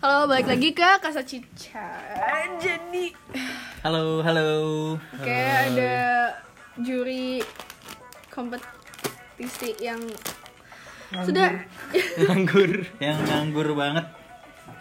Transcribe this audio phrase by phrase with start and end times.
[0.00, 1.88] Halo, balik lagi ke Kasa Cica.
[2.56, 3.12] Jadi,
[3.80, 4.48] Halo, halo.
[4.96, 6.28] oke ada
[6.76, 7.40] juri
[8.28, 10.00] kompetisi yang
[11.24, 11.64] sudah
[12.20, 14.04] Nganggur, yang nganggur banget.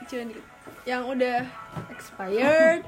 [0.07, 0.43] Dikit.
[0.83, 1.45] yang udah
[1.93, 2.81] expired.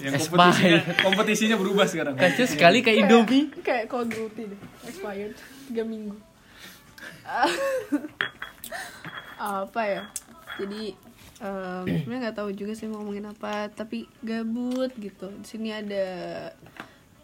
[0.00, 2.16] Yang kompetisinya, kompetisinya berubah sekarang.
[2.16, 3.52] Kacau sekali kayak Indomie.
[3.60, 5.36] Kayak Call of Duty deh, expired
[5.68, 6.16] 3 minggu.
[9.42, 10.02] Apa ya?
[10.62, 10.94] Jadi
[11.42, 15.34] em, sebenarnya nggak tahu juga sih mau ngomongin apa, tapi gabut gitu.
[15.42, 16.06] Di sini ada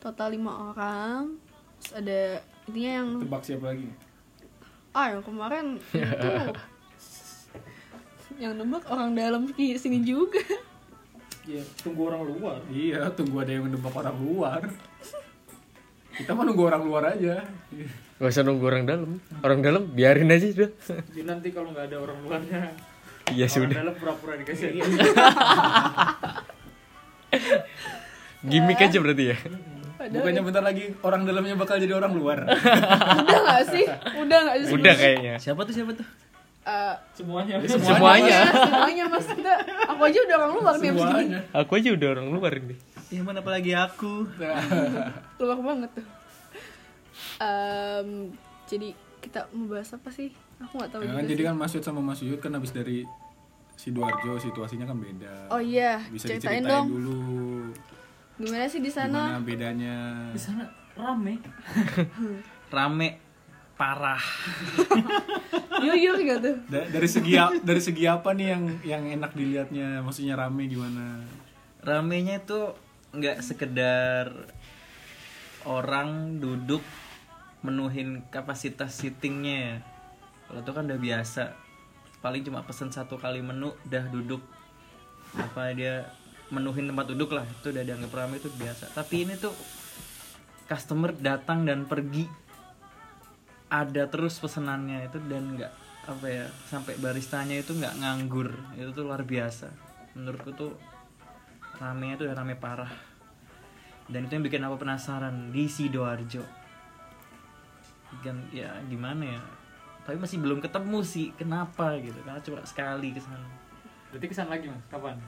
[0.03, 1.39] total lima orang.
[1.79, 2.21] Terus ada
[2.67, 3.89] intinya yang Tebak siapa lagi?
[4.89, 6.29] ah yang kemarin itu
[8.43, 10.43] yang nebak orang dalam di sini juga.
[11.47, 12.59] Iya, tunggu orang luar.
[12.69, 14.63] Iya, tunggu ada yang mendebak orang luar.
[16.13, 17.47] Kita mah nunggu orang luar aja.
[18.19, 19.11] Gak usah nunggu orang dalam.
[19.41, 20.71] Orang dalam biarin aja sudah.
[21.09, 22.61] Jadi nanti kalau nggak ada orang luarnya,
[23.29, 23.77] Iya orang sudah.
[23.77, 24.75] dalam pura-pura dikasih.
[28.41, 29.37] Gimik aja berarti ya.
[29.99, 32.39] Padahal Bukannya bentar lagi orang dalamnya bakal jadi orang luar.
[32.47, 33.85] udah gak sih?
[34.17, 34.73] Udah gak sih?
[34.73, 35.35] Udah kayaknya.
[35.39, 36.07] Siapa tuh siapa tuh?
[36.63, 37.55] Eh, Semuanya.
[37.65, 38.39] Semuanya.
[38.53, 39.53] semuanya mas kita
[39.89, 41.41] aku aja udah orang luar nih Semuanya.
[41.51, 42.75] Aku aja udah orang luar ini.
[43.09, 44.29] Ya mana apalagi aku.
[45.39, 46.07] luar banget tuh
[47.39, 51.31] Em, jadi kita mau bahas apa sih aku nggak tahu Ya kan, sih.
[51.31, 53.07] jadi kan Mas Yud sama Mas Yud kan habis dari
[53.73, 55.47] Sidoarjo situasinya kan beda.
[55.49, 57.19] oh iya Bisa ceritain diceritain dong dulu
[58.37, 59.97] gimana sih di sana gimana bedanya.
[60.29, 60.63] Di sana
[60.95, 61.39] rame.
[62.71, 63.09] Rame
[63.75, 64.19] parah.
[65.81, 70.03] yuk yuk gitu Da- dari segi dari segi apa nih yang yang enak dilihatnya?
[70.03, 71.23] Maksudnya rame gimana?
[71.81, 72.75] Ramenya itu
[73.11, 74.27] nggak sekedar
[75.65, 76.83] orang duduk
[77.63, 79.77] menuhin kapasitas seatingnya ya.
[80.49, 81.45] Kalau itu kan udah biasa.
[82.19, 84.43] Paling cuma pesen satu kali menu udah duduk
[85.37, 86.09] apa dia
[86.49, 88.91] menuhin tempat duduk lah itu udah dianggap ramai itu biasa.
[88.95, 89.55] Tapi ini tuh
[90.69, 92.29] customer datang dan pergi
[93.69, 95.73] ada terus pesenannya itu dan nggak
[96.09, 99.69] apa ya sampai baristanya itu nggak nganggur itu tuh luar biasa
[100.17, 100.73] menurutku tuh
[101.77, 102.89] ramenya tuh udah rame parah
[104.09, 106.58] dan itu yang bikin aku penasaran di sidoarjo
[108.53, 109.43] ya gimana ya?
[110.05, 112.17] Tapi masih belum ketemu sih kenapa gitu?
[112.25, 113.45] Karena cuma sekali ke sana.
[114.09, 114.85] Berarti kesan lagi mas.
[114.89, 115.17] Kapan?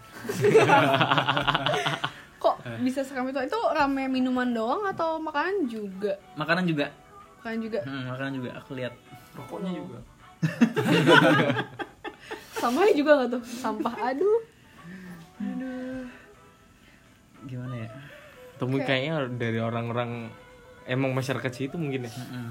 [2.41, 6.17] kok bisa seram itu itu rame minuman doang atau makanan juga?
[6.41, 6.89] Makanan juga.
[7.45, 7.81] Makanan juga?
[7.85, 8.95] Hmm, makanan juga aku lihat.
[9.37, 9.99] Rokoknya juga.
[12.61, 13.43] sama juga nggak tuh?
[13.45, 14.41] Sampah aduh.
[15.41, 15.81] Aduh
[17.49, 17.89] gimana ya?
[18.61, 20.29] Temu kayaknya dari orang-orang
[20.91, 22.11] emang masyarakat situ mungkin ya.
[22.11, 22.51] Mm-mm.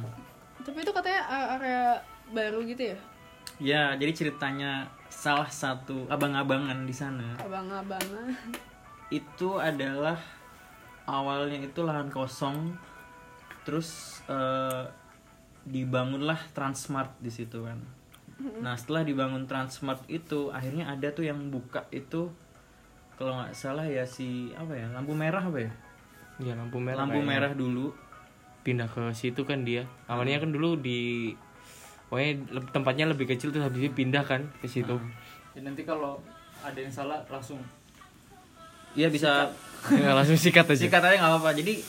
[0.62, 1.84] tapi itu katanya a- area
[2.30, 2.98] baru gitu ya
[3.60, 4.72] ya jadi ceritanya
[5.10, 8.32] salah satu abang-abangan di sana abang-abangan
[9.10, 10.16] itu adalah
[11.04, 12.78] awalnya itu lahan kosong
[13.62, 13.90] terus
[14.26, 14.84] eh,
[15.62, 17.80] dibangunlah Transmart di situ kan
[18.58, 22.32] nah setelah dibangun Transmart itu akhirnya ada tuh yang buka itu
[23.14, 25.72] kalau nggak salah ya si apa ya lampu merah apa ya
[26.40, 27.04] Iya lampu merah.
[27.04, 27.32] lampu kayaknya.
[27.36, 27.92] merah dulu
[28.62, 29.88] Pindah ke situ kan dia.
[30.06, 31.31] Awalnya kan dulu di
[32.09, 32.42] Pokoknya
[32.74, 34.97] tempatnya lebih kecil terus habis itu pindah kan ke situ.
[35.53, 36.18] Ya, nanti kalau
[36.66, 37.62] ada yang salah langsung
[38.97, 39.53] Iya bisa.
[39.96, 40.75] Ya, langsung sikat aja.
[40.75, 41.56] sikat aja nggak apa-apa.
[41.56, 41.80] Jadi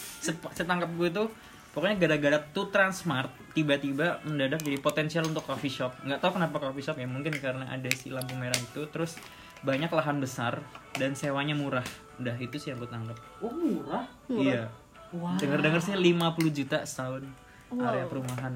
[0.54, 1.26] setangkap gue tuh
[1.74, 5.96] pokoknya gara-gara tuh Transmart tiba-tiba mendadak jadi potensial untuk coffee shop.
[6.06, 8.86] Nggak tahu kenapa coffee shop ya mungkin karena ada si lampu merah itu.
[8.92, 9.18] Terus
[9.64, 10.62] banyak lahan besar
[10.94, 11.82] dan sewanya murah.
[12.20, 14.04] Udah itu sih yang gue tangkap Oh murah.
[14.30, 14.68] iya
[15.12, 15.34] Wah.
[15.36, 16.14] dengar-dengar sih 50
[16.50, 17.26] juta setahun
[17.68, 17.86] Wow.
[17.86, 18.54] area perumahan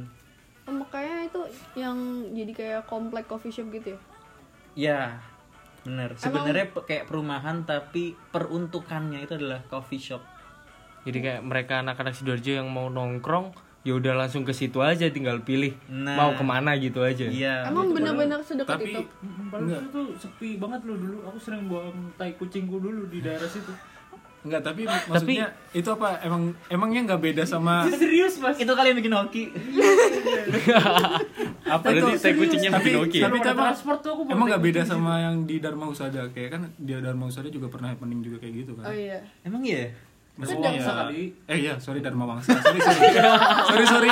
[0.64, 1.40] Oh, makanya itu
[1.74, 1.94] yang
[2.30, 3.98] jadi kayak komplek coffee shop gitu ya
[4.74, 5.00] ya
[5.82, 10.24] bener sebenarnya pe- kayak perumahan tapi peruntukannya itu adalah coffee shop
[11.04, 15.38] Jadi kayak mereka anak-anak Sidoarjo yang mau nongkrong ya udah langsung ke situ aja tinggal
[15.40, 16.16] pilih Nah.
[16.16, 17.28] mau ke mana gitu aja.
[17.28, 19.00] iya emang bener-bener sedekat Tapi itu
[19.46, 21.18] Padahal itu sepi banget loh dulu.
[21.24, 23.68] Aku sering buang tai kucingku dulu di daerah situ.
[24.44, 26.20] Enggak, tapi maksudnya itu apa?
[26.20, 28.60] Emang emangnya nggak beda sama Serius mas?
[28.60, 29.44] itu kali yang bikin hoki
[31.64, 32.20] apa Berarti itu?
[32.20, 33.18] tai kucingnya tapi, bikin oke.
[33.24, 36.50] tapi emang, transport tuh aku emang nggak beda kucing sama yang di Dharma Husada kayak
[36.52, 39.88] kan di Dharma Husada juga pernah happening juga kayak gitu kan oh iya emang iya
[40.34, 41.22] Maksudnya Wangsa ya- kali.
[41.46, 42.58] Eh iya, sorry Dharma Wangsa.
[42.58, 43.06] Sorry sorry.
[43.70, 44.10] sorry sorry.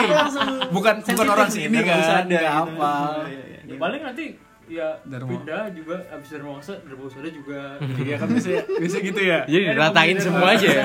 [0.70, 2.22] Bukan bukan orang sini kan.
[2.30, 3.26] Nggak apa.
[3.66, 4.38] Ya, paling nanti
[4.70, 5.30] ya Dharma.
[5.30, 7.60] pindah juga abis dari Mawangsa dari Mawangsa juga
[8.06, 8.48] Iya kan bisa
[8.84, 9.38] bisa gitu ya.
[9.46, 10.84] Jadi diratain semua aja ya.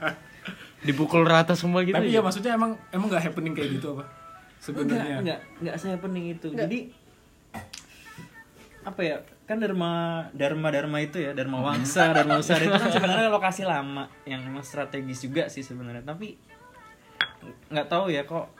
[0.86, 1.94] Dipukul rata semua gitu.
[1.94, 2.18] Tapi aja.
[2.18, 4.04] ya maksudnya emang emang nggak happening kayak gitu apa?
[4.62, 5.18] Sebenarnya.
[5.18, 6.94] enggak enggak saya pening itu jadi
[8.82, 9.16] apa ya
[9.46, 14.10] kan dharma dharma dharma itu ya dharma wangsa dharma usara itu kan sebenarnya lokasi lama
[14.26, 16.34] yang emang strategis juga sih sebenarnya tapi
[17.70, 18.50] nggak tahu ya kok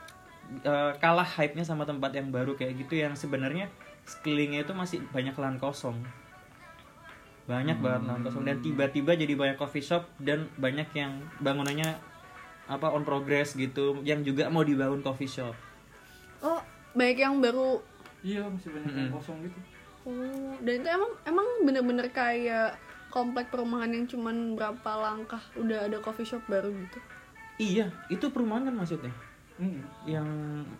[0.63, 3.67] eh, kalah hype nya sama tempat yang baru kayak gitu yang sebenarnya
[4.03, 5.97] sekelilingnya itu masih banyak lahan kosong.
[7.47, 8.43] Banyak banget lahan kosong.
[8.47, 11.99] Dan tiba-tiba jadi banyak coffee shop dan banyak yang bangunannya
[12.63, 15.55] apa on progress gitu yang juga mau dibangun coffee shop.
[16.39, 16.59] Oh
[16.95, 17.83] banyak yang baru
[18.23, 19.59] iya masih banyak yang kosong gitu.
[20.07, 22.79] Oh dan itu emang emang bener-bener kayak
[23.11, 26.99] komplek perumahan yang cuman berapa langkah udah ada coffee shop baru gitu?
[27.59, 29.11] Iya itu perumahan kan maksudnya
[29.53, 29.79] Hmm.
[30.03, 30.27] yang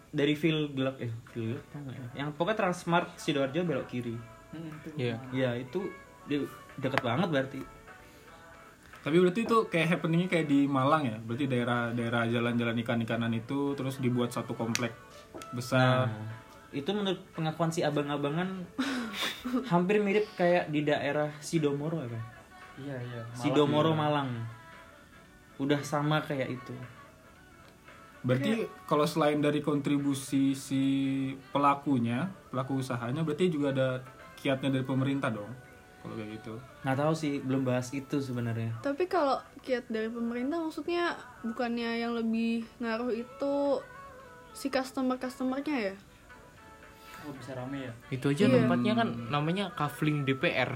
[0.10, 2.08] dari feel gelap eh feel gelap tau nggak ya?
[2.18, 4.18] yang pokoknya Transmart sidoarjo belok kiri
[4.50, 5.18] Hmm, itu Iya.
[5.34, 5.82] ya itu
[6.24, 7.62] de- deket banget berarti
[9.02, 11.18] Tapi berarti itu kayak happeningnya kayak di Malang ya?
[11.20, 14.96] Berarti daerah-daerah jalan-jalan ikan-ikanan itu terus dibuat satu komplek
[15.52, 16.08] besar.
[16.08, 16.32] Nah,
[16.72, 18.64] itu menurut pengakuan si abang-abangan
[19.72, 22.18] hampir mirip kayak di daerah Sidomoro apa
[22.80, 24.34] iya iya Sidomoro Malang
[25.56, 26.74] udah sama kayak itu
[28.24, 28.52] Berarti
[28.84, 30.84] kalau selain dari kontribusi si
[31.52, 33.90] pelakunya, pelaku usahanya, berarti juga ada
[34.36, 35.52] kiatnya dari pemerintah dong.
[36.00, 36.54] Kalau kayak gitu.
[36.84, 41.16] nggak tahu sih belum bahas itu sebenarnya tapi kalau kiat dari pemerintah maksudnya
[41.48, 43.80] bukannya yang lebih ngaruh itu
[44.52, 45.96] si customer customernya ya
[47.24, 48.56] oh bisa rame ya Itu aja Iya.
[48.60, 50.76] tempatnya kan namanya kafling DPR.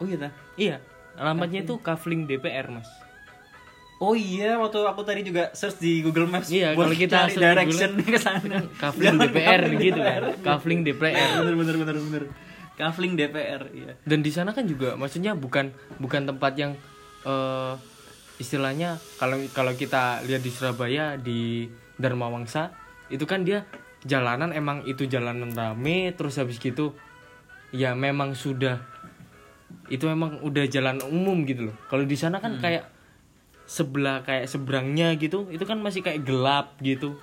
[0.00, 0.32] oh iya?
[0.56, 0.80] Iya,
[1.20, 2.88] alamatnya itu kafling DPR, Mas.
[4.02, 7.38] Oh iya waktu aku tadi juga search di Google Maps Iya, buat kalau kita cari
[7.38, 10.22] direction ke sana Kafling DPR gitu kan.
[10.42, 11.38] Kafling DPR.
[11.38, 12.24] bener bener bener bener
[12.72, 15.70] kafling DPR iya Dan di sana kan juga maksudnya bukan
[16.02, 16.72] bukan tempat yang
[17.22, 17.74] eh,
[18.42, 22.74] istilahnya kalau kalau kita lihat di Surabaya di Dharma Wangsa
[23.12, 23.68] itu kan dia
[24.02, 26.96] jalanan emang itu jalanan rame terus habis gitu
[27.70, 28.82] ya memang sudah
[29.86, 31.76] itu memang udah jalan umum gitu loh.
[31.88, 32.84] Kalau di sana kan kayak
[33.72, 37.16] sebelah kayak seberangnya gitu itu kan masih kayak gelap gitu.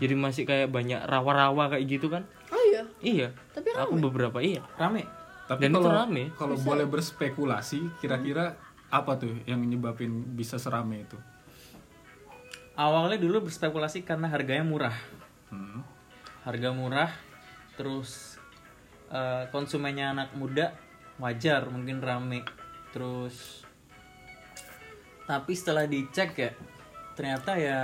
[0.00, 2.24] Jadi masih kayak banyak rawa-rawa kayak gitu kan.
[2.48, 3.28] oh iya Iya.
[3.52, 4.60] Tapi Aku beberapa iya.
[4.74, 5.04] rame
[5.44, 6.22] Tapi Dan itu kalau rame.
[6.34, 8.56] kalau boleh berspekulasi, kira-kira
[8.88, 11.16] apa tuh yang nyebabin bisa serame itu?
[12.72, 14.96] awalnya dulu berspekulasi karena harganya murah
[15.48, 15.84] Hmm.
[16.42, 17.12] harga murah
[17.76, 18.40] terus
[19.08, 20.72] eh, konsumennya anak muda
[21.16, 22.40] wajar mungkin rame
[22.90, 23.61] terus
[25.28, 26.50] tapi setelah dicek ya
[27.12, 27.78] ternyata ya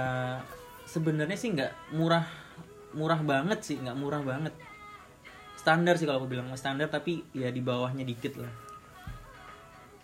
[0.89, 2.25] sebenarnya sih nggak murah
[2.97, 4.55] murah banget sih nggak murah banget.
[5.59, 8.53] Standar sih kalau aku bilang standar tapi ya di bawahnya dikit lah.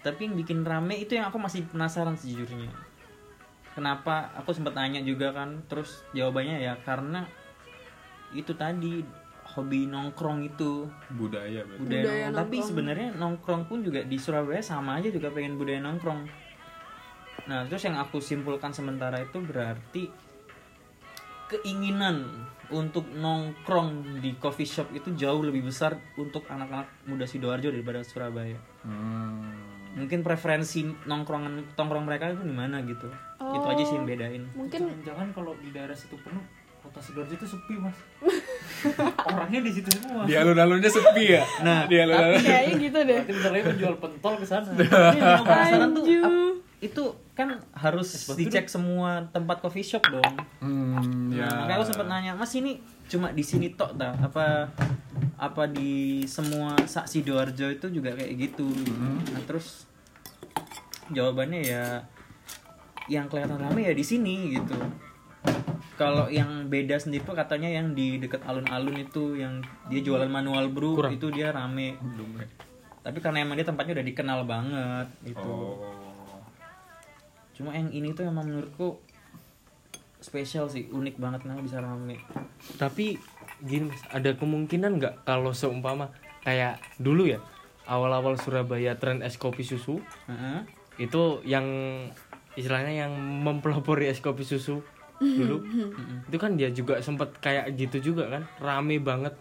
[0.05, 2.69] Tapi yang bikin rame itu yang aku masih penasaran sejujurnya
[3.75, 4.31] kenapa?
[4.41, 7.27] Aku sempat nanya juga kan terus jawabannya ya karena
[8.33, 9.03] itu tadi
[9.55, 10.89] hobi nongkrong itu.
[11.13, 12.39] Budaya budaya, Budaya nongkrong.
[12.39, 16.44] tapi sebenarnya nongkrong pun juga di Surabaya sama aja juga pengen budaya nongkrong
[17.45, 20.09] nah terus yang aku simpulkan sementara itu berarti
[21.51, 28.01] keinginan untuk nongkrong di coffee shop itu jauh lebih besar untuk anak-anak muda sidoarjo daripada
[28.01, 28.57] Surabaya.
[28.85, 29.73] Hmm.
[29.95, 33.07] mungkin preferensi nongkrongan tongkrong mereka itu di mana gitu.
[33.39, 34.43] Itu aja sih yang bedain.
[34.59, 36.43] Mungkin jangan kalau di daerah situ penuh
[36.83, 37.95] kota sidoarjo itu sepi mas.
[39.31, 40.27] Orangnya di situ semua.
[40.27, 41.47] Di alun-alunnya sepi ya?
[41.63, 42.43] Nah, di alun-alun.
[42.43, 43.15] kayaknya gitu deh.
[43.23, 44.70] Berarti bentar lagi menjual pentol ke sana.
[45.15, 46.05] Iya, penasaran tuh
[46.84, 50.34] itu kan harus dicek semua tempat coffee shop dong.
[50.60, 51.48] Hmm, ya.
[51.48, 54.12] Nah, makanya aku sempat nanya, "Mas ini cuma di sini tok ta?
[54.20, 54.69] Apa
[55.41, 58.69] apa di semua sak Sidoarjo itu juga kayak gitu?"
[59.32, 59.88] Nah, terus
[61.08, 62.05] jawabannya ya
[63.08, 64.76] yang kelihatan rame ya di sini gitu.
[65.94, 70.69] Kalau yang beda sendiri tuh katanya yang di dekat alun-alun itu yang dia jualan manual
[70.69, 71.14] brew Kurang.
[71.14, 71.94] itu dia rame.
[73.05, 75.55] Tapi karena emang dia tempatnya udah dikenal banget gitu.
[75.55, 75.94] Oh.
[77.55, 78.99] Cuma yang ini tuh emang menurutku
[80.19, 82.19] spesial sih, unik banget kenapa bisa rame.
[82.81, 83.17] Tapi
[83.63, 86.11] gini mas, ada kemungkinan nggak kalau seumpama
[86.44, 87.41] kayak dulu ya
[87.89, 90.61] awal-awal Surabaya tren es kopi susu Heeh.
[91.01, 91.65] itu yang
[92.56, 94.84] istilahnya yang mempelopori es kopi susu
[95.23, 95.63] dulu
[96.29, 99.32] itu kan dia juga sempet kayak gitu juga kan rame banget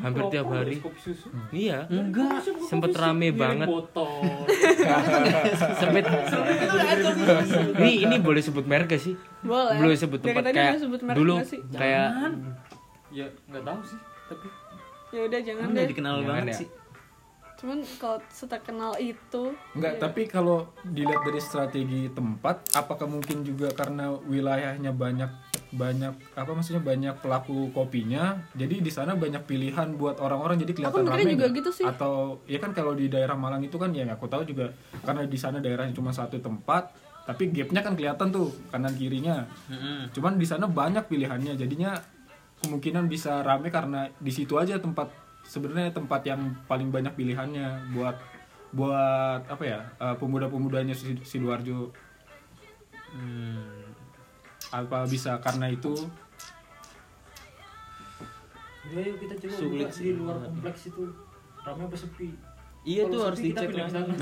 [0.00, 0.80] hampir tiap hari.
[0.96, 1.28] susu.
[1.52, 1.84] Iya.
[1.92, 2.40] Enggak.
[2.64, 3.68] sempet rame banget.
[5.80, 6.04] sempet
[7.76, 9.14] ini ini boleh sebut merek gak sih?
[9.44, 9.76] Boleh.
[9.76, 10.80] Boleh sebut tempat kayak
[11.12, 11.42] dulu
[11.74, 12.08] kayak
[13.12, 14.46] ya nggak tahu sih tapi.
[15.12, 15.84] Ya udah jangan deh.
[15.84, 16.56] dikenal Jangan banget ya.
[16.64, 16.68] sih.
[17.62, 24.10] cuman kalau seterkenal itu Enggak, tapi kalau dilihat dari strategi tempat, apakah mungkin juga karena
[24.26, 25.30] wilayahnya banyak
[25.72, 31.02] banyak apa maksudnya banyak pelaku kopinya jadi di sana banyak pilihan buat orang-orang jadi kelihatan
[31.02, 31.56] Aku juga nggak?
[31.56, 31.84] gitu sih.
[31.84, 34.68] atau ya kan kalau di daerah Malang itu kan ya aku tahu juga
[35.00, 39.48] karena di sana daerahnya cuma satu tempat tapi gapnya kan kelihatan tuh kanan kirinya
[40.10, 41.96] cuman di sana banyak pilihannya jadinya
[42.60, 45.08] kemungkinan bisa rame karena di situ aja tempat
[45.42, 48.14] sebenarnya tempat yang paling banyak pilihannya buat
[48.70, 51.90] buat apa ya eh, pemuda-pemudanya Sid- sidoarjo
[53.12, 53.81] Hmm.
[54.72, 55.92] Apa bisa karena itu
[58.92, 61.08] Ya, yuk kita coba Sulit buka di luar kompleks itu.
[61.64, 62.28] Ramai apa sepi?
[62.84, 64.12] Iya Kalau tuh harus kita dicek pindah ke lagi.
[64.12, 64.14] sana.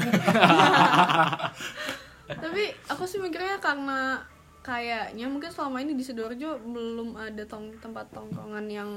[2.45, 4.23] tapi aku sih mikirnya karena
[4.63, 8.91] kayaknya mungkin selama ini di sidoarjo belum ada tong tempat tongkrongan yang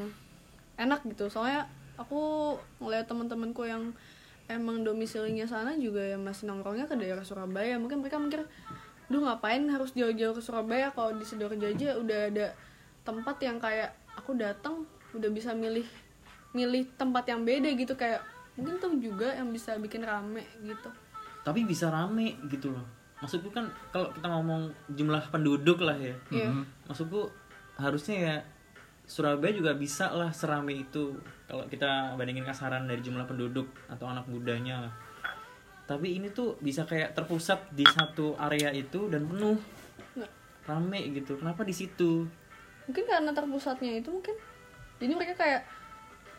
[0.78, 1.66] enak gitu soalnya
[1.98, 3.90] aku ngeliat teman-temanku yang
[4.46, 8.46] emang domisilinya sana juga yang masih nongkrongnya ke daerah Surabaya mungkin mereka mikir
[9.12, 12.48] duh ngapain harus jauh-jauh ke Surabaya kalau di sidoarjo aja udah ada
[13.04, 15.86] tempat yang kayak aku datang udah bisa milih
[16.54, 18.22] milih tempat yang beda gitu kayak
[18.54, 20.90] mungkin tuh juga yang bisa bikin rame gitu
[21.44, 22.86] Tapi bisa rame gitu loh.
[23.20, 26.16] Maksudku kan kalau kita ngomong jumlah penduduk lah ya.
[26.32, 26.64] Iya.
[26.88, 27.28] Maksudku
[27.76, 28.36] harusnya ya
[29.04, 31.12] Surabaya juga bisa lah serame itu
[31.44, 34.94] kalau kita bandingin kasaran dari jumlah penduduk atau anak mudanya lah.
[35.84, 39.60] Tapi ini tuh bisa kayak terpusat di satu area itu dan penuh.
[40.16, 40.32] Nggak.
[40.64, 41.36] rame gitu.
[41.36, 42.24] Kenapa di situ?
[42.84, 44.36] mungkin karena terpusatnya itu mungkin.
[45.00, 45.62] Jadi mereka kayak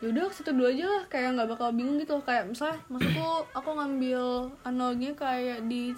[0.03, 1.03] yaudah ke situ dulu aja lah.
[1.09, 5.93] Kayak nggak bakal bingung gitu kayak misalnya maksudku aku ngambil analoginya kayak di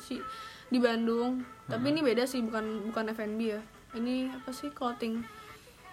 [0.72, 1.44] di Bandung.
[1.68, 3.62] Tapi ini beda sih bukan bukan F&B ya.
[3.96, 5.24] Ini apa sih clothing?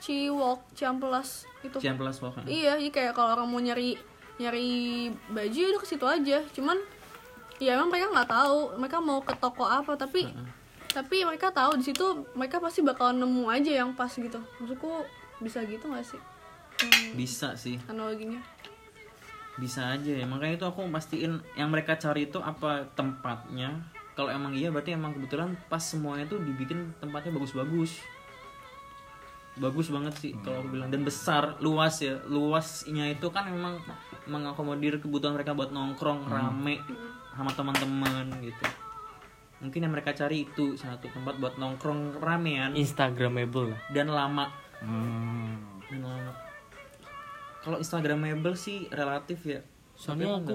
[0.05, 3.97] Ciwok Ciamplas itu Cian Plus Walk, iya iya kayak kalau orang mau nyari
[4.37, 6.45] nyari baju ya udah ke situ aja.
[6.53, 6.77] Cuman
[7.59, 8.59] ya emang mereka nggak tahu.
[8.79, 10.31] Mereka mau ke toko apa tapi
[10.95, 14.39] tapi mereka tahu di situ mereka pasti bakal nemu aja yang pas gitu.
[14.63, 15.03] Maksudku
[15.43, 16.21] bisa gitu nggak sih?
[16.75, 17.79] Hmm, Bisa sih.
[17.87, 18.39] analoginya.
[19.59, 20.27] Bisa aja ya.
[20.27, 23.87] Makanya itu aku pastiin yang mereka cari itu apa tempatnya.
[24.15, 27.99] Kalau emang iya berarti emang kebetulan pas semuanya tuh dibikin tempatnya bagus-bagus.
[29.55, 30.91] Bagus banget sih kalau aku bilang.
[30.91, 32.19] Dan besar luas ya.
[32.27, 33.79] Luasnya itu kan memang
[34.27, 36.79] mengakomodir kebutuhan mereka buat nongkrong rame
[37.35, 38.64] sama teman-teman gitu.
[39.59, 42.75] Mungkin yang mereka cari itu satu tempat buat nongkrong ramean.
[42.75, 43.71] Instagramable.
[43.71, 43.81] Lah.
[43.91, 44.47] dan lama.
[44.79, 46.33] Hmm, dan lama.
[47.61, 49.61] Kalau instagramable sih relatif ya.
[49.95, 50.55] Soalnya Tapi aku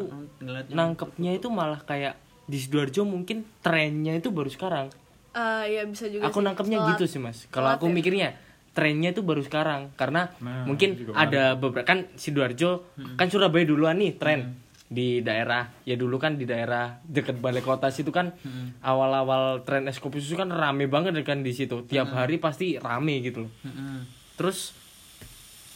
[0.70, 2.14] Nangkepnya itu malah kayak
[2.46, 4.94] di Sidoarjo mungkin trennya itu baru sekarang.
[5.32, 6.46] Eh, ya bisa juga Aku sih.
[6.46, 7.46] nangkepnya Telat- gitu sih mas.
[7.48, 7.94] Kalau aku ya.
[7.94, 8.30] mikirnya
[8.72, 9.90] trennya itu baru sekarang.
[9.96, 14.54] Karena Nah, mungkin ada beberapa kan Sidoarjo kan Surabaya duluan nih tren
[14.90, 18.34] di daerah ya dulu kan di daerah dekat balai kota situ kan
[18.82, 21.86] awal-awal tren es kopi susu kan rame banget kan di situ.
[21.86, 23.54] Tiap hari pasti rame gitu loh.
[23.64, 24.10] Mm-mm.
[24.34, 24.74] terus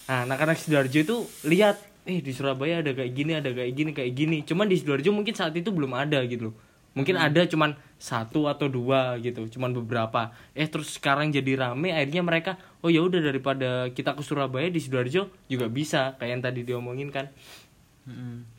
[0.04, 1.18] nah anak-anak sidoarjo itu
[1.48, 4.38] lihat eh di Surabaya ada kayak gini ada kayak gini kayak gini.
[4.42, 6.56] Cuman di sidoarjo mungkin saat itu belum ada gitu loh.
[6.94, 10.34] Mungkin ada cuman satu atau dua gitu cuman beberapa.
[10.58, 12.52] Eh terus sekarang jadi rame akhirnya mereka
[12.84, 17.10] oh ya udah daripada kita ke Surabaya di sidoarjo juga bisa kayak yang tadi diomongin
[17.14, 17.32] kan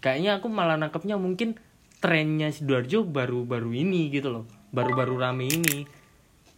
[0.01, 1.57] Kayaknya aku malah nangkepnya mungkin
[2.01, 4.45] trennya sidoarjo baru-baru ini gitu loh.
[4.73, 5.89] Baru-baru rame ini.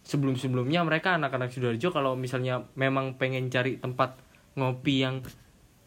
[0.07, 4.15] Sebelum-sebelumnya mereka anak-anak sidoarjo kalau misalnya memang pengen cari tempat
[4.55, 5.23] ngopi yang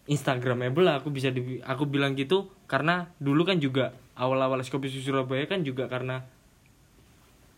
[0.08, 2.52] instagramable lah, aku bisa di- aku bilang gitu.
[2.68, 6.24] Karena dulu kan juga awal-awal es kopi susu Surabaya kan juga karena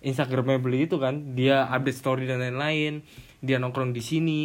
[0.02, 1.34] instagramable itu kan.
[1.34, 3.02] Dia update story dan lain-lain.
[3.42, 4.42] Dia nongkrong di sini.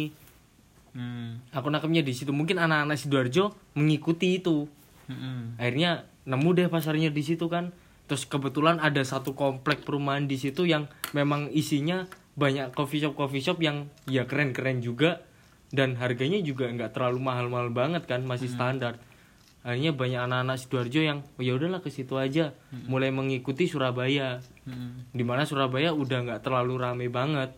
[0.88, 1.54] Mm.
[1.54, 2.34] aku nangkepnya di situ.
[2.34, 4.66] Mungkin anak-anak sidoarjo mengikuti itu
[5.08, 5.56] Mm-mm.
[5.56, 7.72] akhirnya nemu deh pasarnya di situ kan.
[8.08, 12.08] Terus kebetulan ada satu komplek perumahan di situ yang memang isinya
[12.40, 15.24] banyak coffee shop coffee shop yang ya keren keren juga.
[15.68, 18.96] Dan harganya juga nggak terlalu mahal mahal banget kan masih standar.
[19.60, 22.56] Akhirnya banyak anak-anak sidoarjo yang oh ya udahlah ke situ aja.
[22.88, 24.40] Mulai mengikuti Surabaya.
[24.64, 25.12] Mm-mm.
[25.12, 27.52] di mana Surabaya udah nggak terlalu rame banget.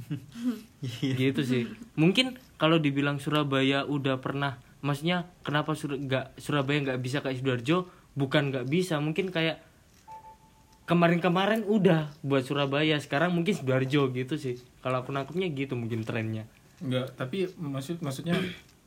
[1.02, 1.66] Gitu sih.
[1.98, 7.88] Mungkin kalau dibilang Surabaya udah pernah maksudnya kenapa Sur nggak Surabaya nggak bisa kayak sidoarjo
[8.12, 9.60] bukan nggak bisa mungkin kayak
[10.84, 16.44] kemarin-kemarin udah buat Surabaya sekarang mungkin sidoarjo gitu sih kalau aku nangkepnya gitu mungkin trennya
[16.80, 18.32] Enggak, tapi maksud maksudnya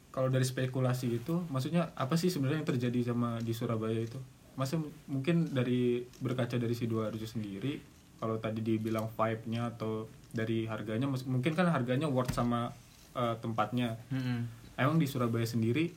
[0.10, 4.18] kalau dari spekulasi itu, maksudnya apa sih sebenarnya yang terjadi sama di Surabaya itu?
[4.58, 7.78] Masa m- mungkin dari berkaca dari sidoarjo sendiri,
[8.18, 12.74] kalau tadi dibilang vibe-nya atau dari harganya, mungkin kan harganya worth sama
[13.14, 13.94] eh, tempatnya.
[14.10, 14.63] Mm-mm.
[14.74, 15.94] Emang di Surabaya sendiri,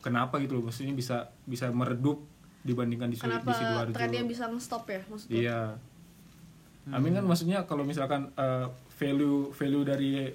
[0.00, 0.64] kenapa gitu loh?
[0.64, 2.24] Maksudnya bisa bisa meredup
[2.62, 3.92] dibandingkan di, Su- kenapa di sidoarjo?
[3.92, 5.60] trennya bisa nge-stop ya maksudnya Iya.
[6.88, 10.30] Amin kan maksudnya kalau misalkan eh, value value dari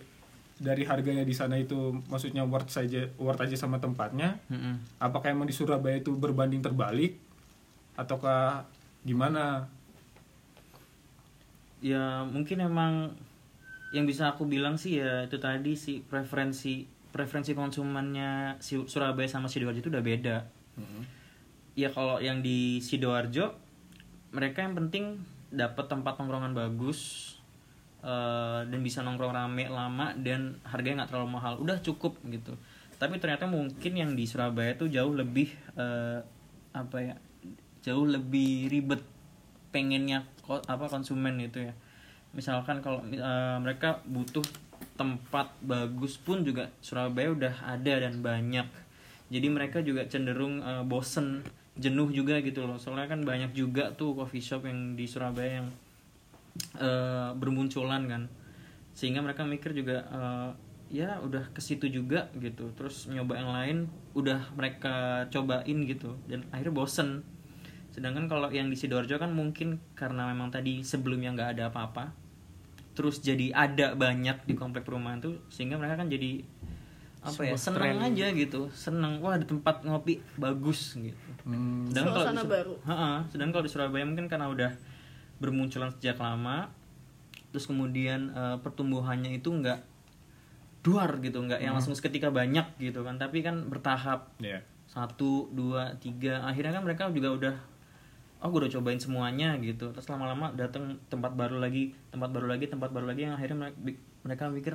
[0.55, 1.75] dari harganya di sana itu
[2.07, 4.97] maksudnya worth saja worth aja sama tempatnya Mm-mm.
[4.97, 7.15] apakah emang di Surabaya itu berbanding terbalik
[7.93, 8.65] ataukah
[9.03, 9.67] gimana
[11.79, 13.13] ya mungkin emang
[13.93, 16.83] yang bisa aku bilang sih ya itu tadi sih preferensi
[17.17, 20.37] preferensi konsumennya si Surabaya sama sidoarjo itu udah beda.
[21.73, 23.53] Ya kalau yang di sidoarjo
[24.29, 25.17] mereka yang penting
[25.49, 27.33] dapat tempat nongkrongan bagus
[28.05, 31.57] eh, dan bisa nongkrong rame lama dan harganya nggak terlalu mahal.
[31.57, 32.53] Udah cukup gitu.
[32.97, 36.21] Tapi ternyata mungkin yang di Surabaya tuh jauh lebih eh,
[36.77, 37.15] apa ya
[37.81, 39.01] jauh lebih ribet
[39.73, 41.73] pengennya ko- apa konsumen itu ya.
[42.37, 44.45] Misalkan kalau eh, mereka butuh
[44.97, 48.67] tempat bagus pun juga Surabaya udah ada dan banyak.
[49.29, 51.45] Jadi mereka juga cenderung eh, bosen
[51.77, 52.81] jenuh juga gitu loh.
[52.81, 55.69] Soalnya kan banyak juga tuh coffee shop yang di Surabaya yang
[56.81, 58.23] eh, bermunculan kan.
[58.97, 60.49] Sehingga mereka mikir juga eh,
[60.89, 62.73] ya udah ke situ juga gitu.
[62.73, 63.77] Terus nyoba yang lain
[64.17, 66.17] udah mereka cobain gitu.
[66.25, 67.21] Dan akhirnya bosen.
[67.93, 72.26] Sedangkan kalau yang di sidoarjo kan mungkin karena memang tadi sebelumnya nggak ada apa-apa
[72.97, 76.41] terus jadi ada banyak di komplek perumahan tuh sehingga mereka kan jadi
[77.21, 78.71] apa ya seneng aja gitu.
[78.73, 81.17] seneng wah ada tempat ngopi bagus gitu.
[81.45, 82.73] Hmm, sedangkan kalau di.
[82.87, 84.71] Ha-ha, sedangkan kalau di Surabaya mungkin karena udah
[85.37, 86.73] bermunculan sejak lama
[87.53, 89.79] terus kemudian eh, pertumbuhannya itu nggak
[90.81, 93.21] duar gitu nggak yang langsung seketika banyak gitu kan.
[93.21, 94.33] Tapi kan bertahap.
[94.41, 97.55] Ya satu dua tiga akhirnya kan mereka juga udah
[98.37, 99.89] oh gue udah cobain semuanya gitu.
[99.89, 103.99] Terus lama-lama datang tempat baru lagi tempat baru lagi tempat baru lagi yang akhirnya mereka,
[104.21, 104.73] mereka mikir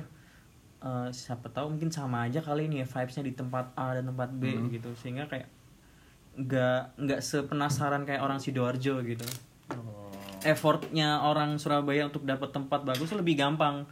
[0.83, 4.29] eh, siapa tahu mungkin sama aja kali ini ya vibesnya di tempat A dan tempat
[4.35, 4.91] B gitu.
[4.99, 5.47] Sehingga kayak
[6.33, 9.27] nggak nggak sepenasaran kayak orang sidoarjo gitu.
[10.43, 13.87] Effortnya orang Surabaya untuk dapat tempat bagus lebih gampang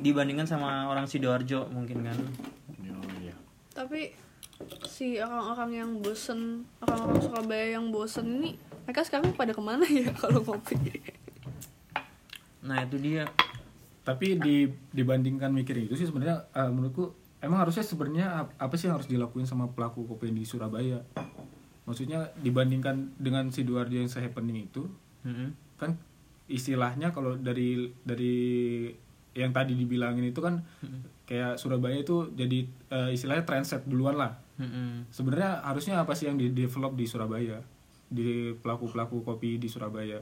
[0.00, 2.18] dibandingkan sama orang sidoarjo mungkin kan.
[2.96, 3.36] Oh, iya.
[3.76, 4.16] tapi
[4.84, 8.50] si orang-orang yang bosen orang-orang Surabaya yang bosen ini
[8.84, 10.76] mereka sekarang pada ke mana ya kalau ngopi?
[12.64, 13.26] Nah itu dia.
[14.02, 17.10] Tapi di dibandingkan mikirin itu sih sebenarnya eh, menurutku
[17.42, 21.02] emang harusnya sebenarnya ap- apa sih yang harus dilakuin sama pelaku kopi di Surabaya?
[21.86, 24.86] Maksudnya dibandingkan dengan sidoarjo yang se-happening itu
[25.22, 25.54] Mm-mm.
[25.78, 25.94] kan
[26.46, 28.34] istilahnya kalau dari dari
[29.34, 30.62] yang tadi dibilangin itu kan
[31.26, 32.58] kayak Surabaya itu jadi
[32.88, 34.32] eh, istilahnya trendset duluan lah.
[34.56, 35.04] Mm-mm.
[35.10, 37.60] sebenarnya harusnya apa sih yang di develop di Surabaya?
[38.08, 40.16] Di pelaku pelaku kopi di Surabaya?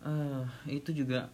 [0.00, 1.28] Eh, itu juga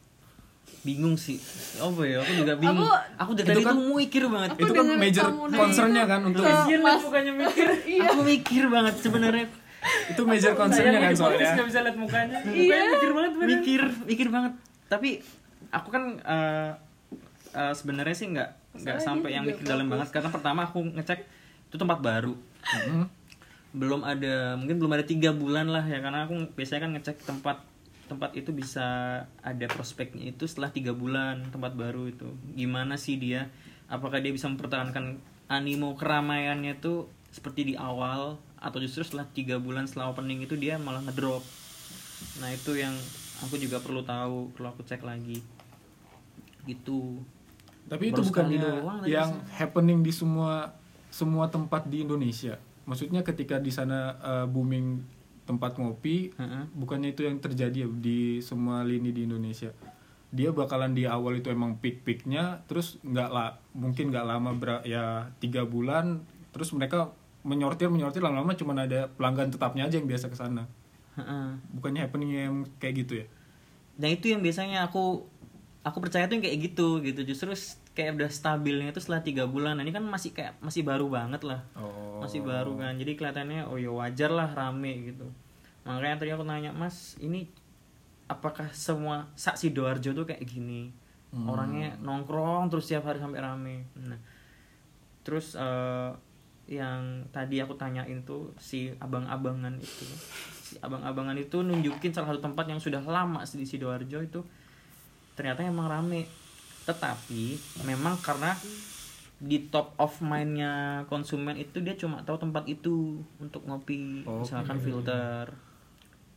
[0.83, 1.39] bingung sih.
[1.77, 2.19] Apa ya?
[2.21, 2.83] Aku juga bingung.
[2.83, 4.51] Aku- aku dari Itu tadi kan- tuh mikir banget.
[4.57, 7.67] itu kan major concernnya itu kan untuk Kasian lah Mas- bukannya mikir.
[8.09, 9.47] aku mikir banget sebenarnya.
[10.09, 11.51] Itu major concernnya kan soalnya.
[11.53, 12.39] nggak bisa lihat mukanya.
[12.45, 12.79] Iya.
[12.79, 13.49] Mukanya mikir banget bener.
[13.53, 14.53] mikir mikir banget.
[14.87, 15.09] Tapi
[15.69, 16.71] aku kan eh,
[17.57, 18.51] eh, sebenarnya sih nggak
[18.85, 20.13] nggak sampai yang mikir dalam banget.
[20.13, 21.21] Karena pertama aku ngecek
[21.73, 22.37] itu tempat baru.
[22.67, 23.27] Mhm.
[23.77, 26.01] belum ada mungkin belum ada tiga bulan lah ya.
[26.01, 27.61] Karena aku biasanya kan ngecek tempat
[28.07, 28.87] tempat itu bisa
[29.43, 32.31] ada prospeknya itu setelah tiga bulan tempat baru itu.
[32.55, 33.51] Gimana sih dia?
[33.91, 39.85] Apakah dia bisa mempertahankan animo keramaiannya tuh seperti di awal atau justru setelah tiga bulan
[39.85, 41.45] setelah opening itu dia malah ngedrop?
[42.41, 42.95] Nah itu yang
[43.45, 45.43] aku juga perlu tahu perlu aku cek lagi.
[46.65, 47.21] Gitu
[47.87, 49.53] tapi itu Baru bukannya doang yang sih.
[49.57, 50.75] happening di semua
[51.09, 55.03] semua tempat di Indonesia maksudnya ketika di sana eh, booming
[55.43, 56.65] tempat ngopi Heeh.
[56.75, 59.71] bukannya itu yang terjadi ya di semua lini di Indonesia
[60.29, 64.83] dia bakalan di awal itu emang peak peaknya terus nggak lah mungkin nggak lama ber-
[64.83, 67.15] ya tiga bulan terus mereka
[67.47, 70.67] menyortir menyortir lama-lama cuma ada pelanggan tetapnya aja yang biasa ke sana
[71.15, 71.63] Heeh.
[71.73, 73.27] bukannya happening yang kayak gitu ya
[73.97, 75.25] Nah itu yang biasanya aku
[75.87, 77.55] aku percaya tuh yang kayak gitu gitu justru
[77.95, 79.79] kayak udah stabilnya itu setelah tiga bulan.
[79.79, 82.99] Nah, ini kan masih kayak masih baru banget lah, oh masih baru kan.
[82.99, 85.31] Jadi kelihatannya oh ya wajar lah rame gitu.
[85.87, 87.47] Makanya tadi aku nanya mas ini
[88.27, 90.91] apakah semua saksi doarjo tuh kayak gini
[91.37, 93.77] orangnya nongkrong terus tiap hari sampai rame.
[93.95, 94.19] Nah
[95.23, 96.11] terus eh,
[96.67, 100.07] yang tadi aku tanyain tuh si abang-abangan itu
[100.67, 104.43] si abang-abangan itu nunjukin salah satu tempat yang sudah lama di sidoarjo itu
[105.37, 106.27] ternyata emang rame.
[106.89, 108.57] Tetapi memang karena
[109.37, 114.49] di top of mindnya konsumen itu dia cuma tahu tempat itu untuk ngopi Oke.
[114.49, 115.53] misalkan filter.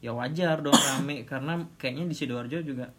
[0.04, 2.92] Ya wajar dong rame karena kayaknya di sidoarjo juga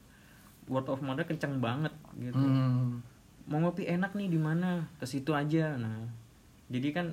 [0.66, 2.40] word of mouth kenceng banget gitu.
[2.40, 3.04] Hmm.
[3.50, 4.86] mau ngopi enak nih di mana?
[4.96, 5.76] Ke situ aja.
[5.76, 6.06] Nah
[6.70, 7.06] jadi kan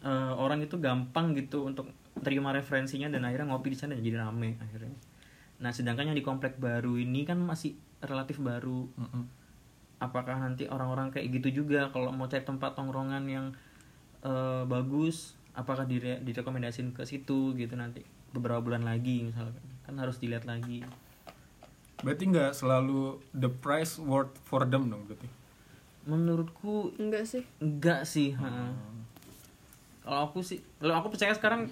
[0.00, 1.90] eh, orang itu gampang gitu untuk
[2.22, 4.94] terima referensinya dan akhirnya ngopi di sana jadi rame akhirnya
[5.58, 9.24] nah sedangkan yang di komplek baru ini kan masih relatif baru Mm-mm.
[9.98, 13.46] apakah nanti orang-orang kayak gitu juga kalau mau cari tempat tongkrongan yang
[14.22, 18.02] eh, bagus apakah dire direkomendasiin ke situ gitu nanti
[18.34, 20.82] beberapa bulan lagi misalkan kan harus dilihat lagi
[22.04, 25.24] Berarti nggak selalu the price worth for them dong berarti.
[26.04, 28.68] menurutku enggak sih enggak sih ha.
[30.04, 31.64] kalau aku sih kalau aku percaya sekarang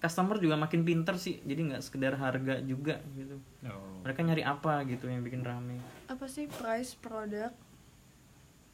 [0.00, 4.00] customer juga makin pinter sih jadi nggak sekedar harga juga gitu Oh.
[4.00, 7.52] mereka nyari apa gitu yang bikin rame apa sih price product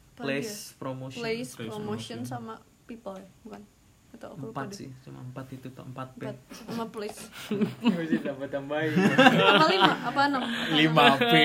[0.09, 0.41] Apa lagi ya?
[0.41, 2.19] place promotion place Place promotion promotion.
[2.23, 3.61] sama people ya bukan
[4.09, 7.19] atau aku lupa empat sih cuma empat itu tuh empat p empat sama place
[7.85, 8.95] Masih tambah tambahin.
[8.95, 11.15] apa lima apa enam enam?
[11.19, 11.33] p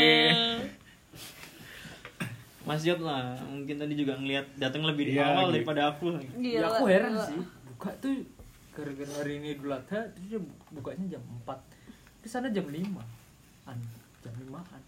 [2.62, 5.54] Mas Jod lah mungkin tadi juga ngelihat datang lebih di Iya, awal gitu.
[5.58, 7.26] daripada aku Gila, ya aku heran gila.
[7.26, 7.40] sih.
[7.66, 8.14] Buka tuh
[8.72, 10.40] gara-gara hari ini Idul Adha terus dia
[10.72, 12.24] bukanya jam 4.
[12.24, 12.80] Di sana jam 5.
[13.68, 13.78] An,
[14.24, 14.82] jam 5-an.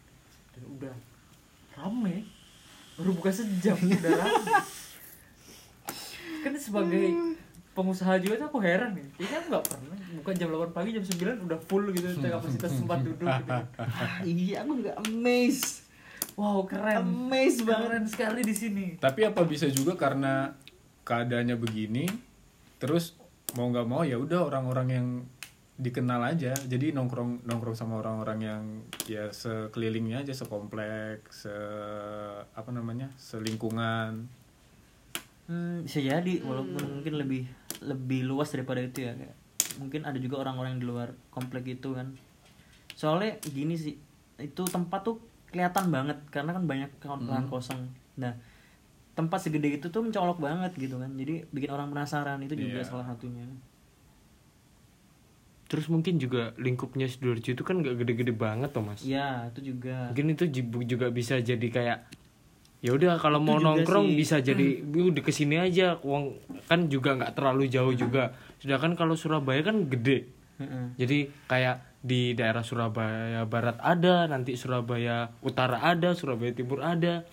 [0.56, 0.94] Dan udah
[1.76, 2.24] rame.
[2.96, 4.52] Baru buka sejam udah rame.
[6.40, 7.04] Kan sebagai
[7.74, 9.06] pengusaha juga tuh aku heran nih.
[9.18, 12.98] Ini kan nggak pernah buka jam 8 pagi jam 9 udah full gitu kapasitas tempat
[13.06, 13.52] duduk gitu.
[14.22, 15.82] iya aku juga amazed
[16.34, 16.98] Wow, keren.
[16.98, 18.86] amazed banget Keren sekali di sini.
[18.98, 20.50] Tapi apa bisa juga karena
[21.06, 22.10] keadaannya begini,
[22.82, 23.14] terus
[23.54, 25.06] mau nggak mau ya udah orang-orang yang
[25.74, 26.54] dikenal aja.
[26.54, 28.62] Jadi nongkrong nongkrong sama orang-orang yang
[29.10, 31.54] ya sekelilingnya aja, sekomplek, se
[32.54, 34.26] apa namanya, selingkungan.
[35.44, 37.44] Hmm, bisa jadi walaupun mungkin lebih
[37.84, 39.36] lebih luas daripada itu ya kayak
[39.76, 42.14] mungkin ada juga orang-orang yang di luar komplek itu kan
[42.94, 43.98] soalnya gini sih
[44.38, 45.18] itu tempat tuh
[45.50, 48.32] kelihatan banget karena kan banyak lahan kosong nah
[49.14, 52.84] tempat segede itu tuh mencolok banget gitu kan jadi bikin orang penasaran itu juga Iya.
[52.84, 53.46] salah satunya
[55.64, 59.00] Terus mungkin juga lingkupnya Sidoarjo itu kan gak gede-gede banget tuh mas.
[59.02, 60.44] ya itu juga Mungkin itu
[60.84, 61.98] juga bisa jadi kayak
[62.78, 64.14] ya udah kalau mau nongkrong sih.
[64.14, 69.14] bisa jadi udah ke sini aja uang kan juga nggak terlalu jauh juga sedangkan kalau
[69.14, 70.86] Surabaya kan gede Heeh.
[70.94, 77.24] jadi kayak di daerah Surabaya Barat ada nanti Surabaya Utara ada Surabaya Timur ada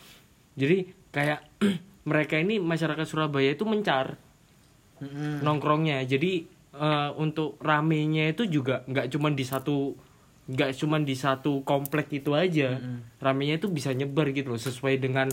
[0.56, 1.46] jadi kayak
[2.10, 4.18] mereka ini masyarakat Surabaya itu mencar
[5.00, 5.44] Heeh.
[5.44, 6.02] nongkrongnya.
[6.08, 9.94] Jadi eh, untuk ramenya itu juga nggak cuma di satu
[10.52, 12.80] nggak cuma di satu komplek itu aja.
[13.22, 15.30] Ramenya itu bisa nyebar gitu loh sesuai dengan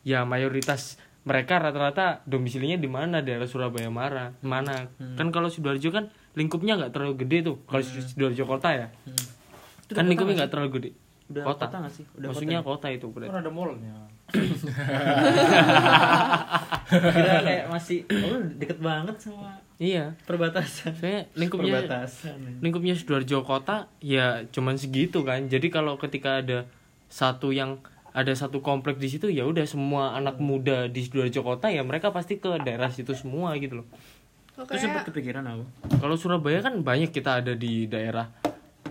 [0.00, 3.20] ya mayoritas mereka rata-rata domisilinya di mana?
[3.20, 4.88] Daerah Surabaya Mara mana?
[5.20, 8.86] Kan kalau sidoarjo kan lingkupnya nggak terlalu gede tuh kalau sidoarjo kota ya.
[9.84, 10.90] Itu kan lingkupnya kota nggak terlalu gede.
[11.30, 12.04] Udah kota, kota nggak sih?
[12.18, 13.94] Udah maksudnya kota, itu berarti Kan ada mallnya.
[16.90, 20.14] Kira kayak masih oh deket banget sama iya.
[20.26, 20.94] perbatasan.
[20.98, 25.46] Saya lingkupnya perbatasan lingkupnya Sidoarjo kota ya cuman segitu kan.
[25.46, 26.66] Jadi kalau ketika ada
[27.10, 27.78] satu yang
[28.10, 32.10] ada satu komplek di situ ya udah semua anak muda di Sidoarjo kota ya mereka
[32.10, 33.88] pasti ke daerah situ semua gitu loh.
[34.58, 35.64] Kok terus kayak sempet kepikiran aku
[36.02, 38.28] kalau Surabaya kan banyak kita ada di daerah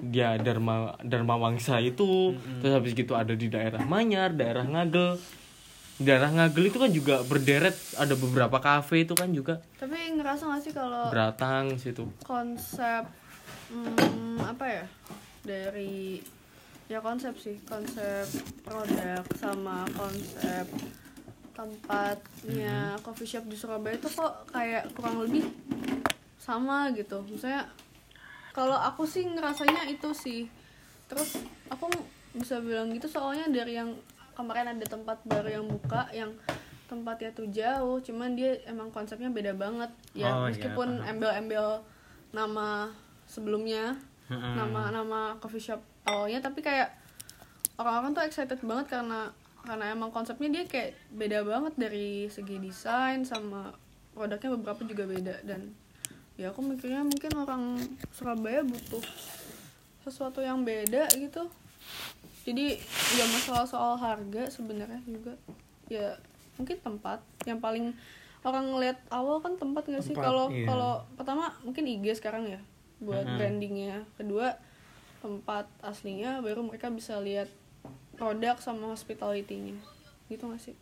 [0.02, 2.36] dia Dharma Dharma Wangsa itu.
[2.64, 5.20] Terus habis gitu ada di daerah Manyar daerah Ngagel.
[6.00, 9.60] Daerah Ngagel itu kan juga berderet ada beberapa kafe itu kan juga.
[9.76, 12.08] Tapi ngerasa gak sih kalau Beratang situ.
[12.24, 13.04] konsep
[13.70, 14.86] hmm, apa ya
[15.44, 16.24] dari
[16.90, 18.26] ya konsep sih konsep
[18.66, 20.66] produk sama konsep
[21.54, 25.44] tempatnya coffee shop di Surabaya itu kok kayak kurang lebih
[26.40, 27.20] sama gitu.
[27.28, 27.68] Misalnya
[28.60, 30.52] kalau aku sih ngerasanya itu sih.
[31.08, 31.39] Terus
[31.72, 31.88] aku
[32.36, 33.95] bisa bilang gitu soalnya dari yang
[34.36, 36.36] kemarin ada tempat baru yang buka yang
[36.91, 39.88] tempatnya tuh jauh cuman dia emang konsepnya beda banget.
[40.12, 41.80] Ya Oh, iya, meskipun embel-embel
[42.36, 42.91] nama
[43.24, 43.95] sebelumnya
[44.28, 44.54] Mm-mm.
[44.60, 46.93] nama nama coffee shop awalnya tapi kayak
[47.82, 49.34] orang-orang tuh excited banget karena
[49.65, 53.74] karena emang konsepnya dia kayak beda banget dari segi desain sama
[54.13, 55.74] produknya beberapa juga beda dan
[56.39, 57.63] ya aku mikirnya mungkin orang
[58.15, 59.04] Surabaya butuh
[60.08, 61.52] sesuatu yang beda gitu.
[62.47, 65.36] Jadi nggak masalah soal harga sebenarnya juga.
[65.91, 66.15] Ya
[66.56, 67.19] mungkin tempat.
[67.43, 67.86] Yang paling
[68.47, 70.15] orang ngeliat awal kan tempat nggak sih?
[70.15, 70.63] Kalau iya.
[70.63, 72.63] kalau pertama mungkin IG sekarang ya
[73.04, 73.36] buat Mhm.
[73.36, 73.95] brandingnya.
[74.15, 74.56] Kedua
[75.19, 77.52] tempat aslinya baru mereka bisa lihat
[78.15, 79.75] produk sama hospitality-nya.
[80.32, 80.75] Gitu gak sih?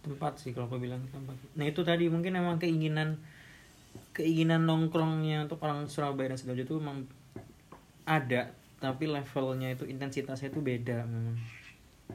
[0.00, 1.36] Tempat sih kalau aku bilang tempat.
[1.52, 3.20] Nah itu tadi mungkin emang keinginan
[4.12, 7.08] keinginan nongkrongnya untuk orang Surabaya dan Sidoarjo itu memang
[8.04, 11.36] ada tapi levelnya itu intensitasnya itu beda memang.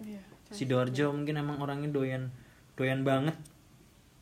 [0.04, 2.32] Iya Sidoarjo mungkin emang orangnya doyan
[2.80, 3.36] doyan banget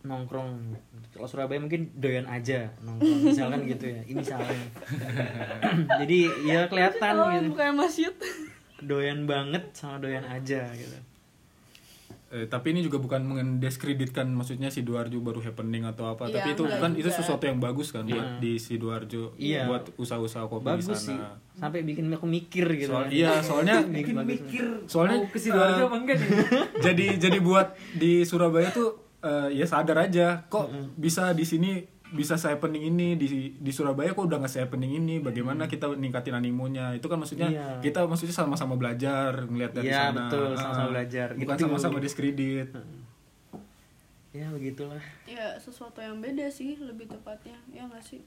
[0.05, 0.77] nongkrong.
[1.13, 4.69] Kalau Surabaya mungkin doyan aja nongkrong misalkan gitu ya ini salahnya
[6.05, 7.49] jadi ya kelihatan oh, gitu.
[7.53, 7.73] bukan
[8.85, 10.97] doyan banget sama doyan aja gitu
[12.35, 16.27] Eh, tapi ini juga bukan mendiskreditkan maksudnya Sidoarjo baru happening atau apa.
[16.27, 19.63] Iya, tapi itu kan itu sesuatu yang bagus kan buat di Sidoarjo Iya.
[19.65, 21.15] buat usaha-usaha kopi bagus di sih.
[21.15, 23.15] Sana sampai bikin aku mikir gitu Soal- kan.
[23.15, 24.65] iya soalnya Bikin mikir.
[24.83, 26.29] Soalnya, mau ke sidoarjo eh, apa enggak nih?
[26.91, 28.89] jadi jadi buat di Surabaya tuh
[29.23, 31.71] eh, ya sadar aja kok bisa di sini
[32.15, 35.91] bisa se happening ini di di Surabaya kok udah nggak se happening ini bagaimana kita
[35.91, 36.95] ningkatin animonya?
[36.95, 37.67] Itu kan maksudnya Iya.
[37.83, 40.25] kita maksudnya sama-sama belajar ngelihat dari Iya, sana.
[40.25, 41.27] betul, Ah, sama-sama belajar.
[41.33, 41.63] bukan Gitu.
[41.67, 42.67] sama-sama diskredit.
[44.31, 44.99] Ya begitulah.
[45.23, 47.55] Ya sesuatu yang beda sih lebih tepatnya.
[47.69, 48.19] Ya nggak sih?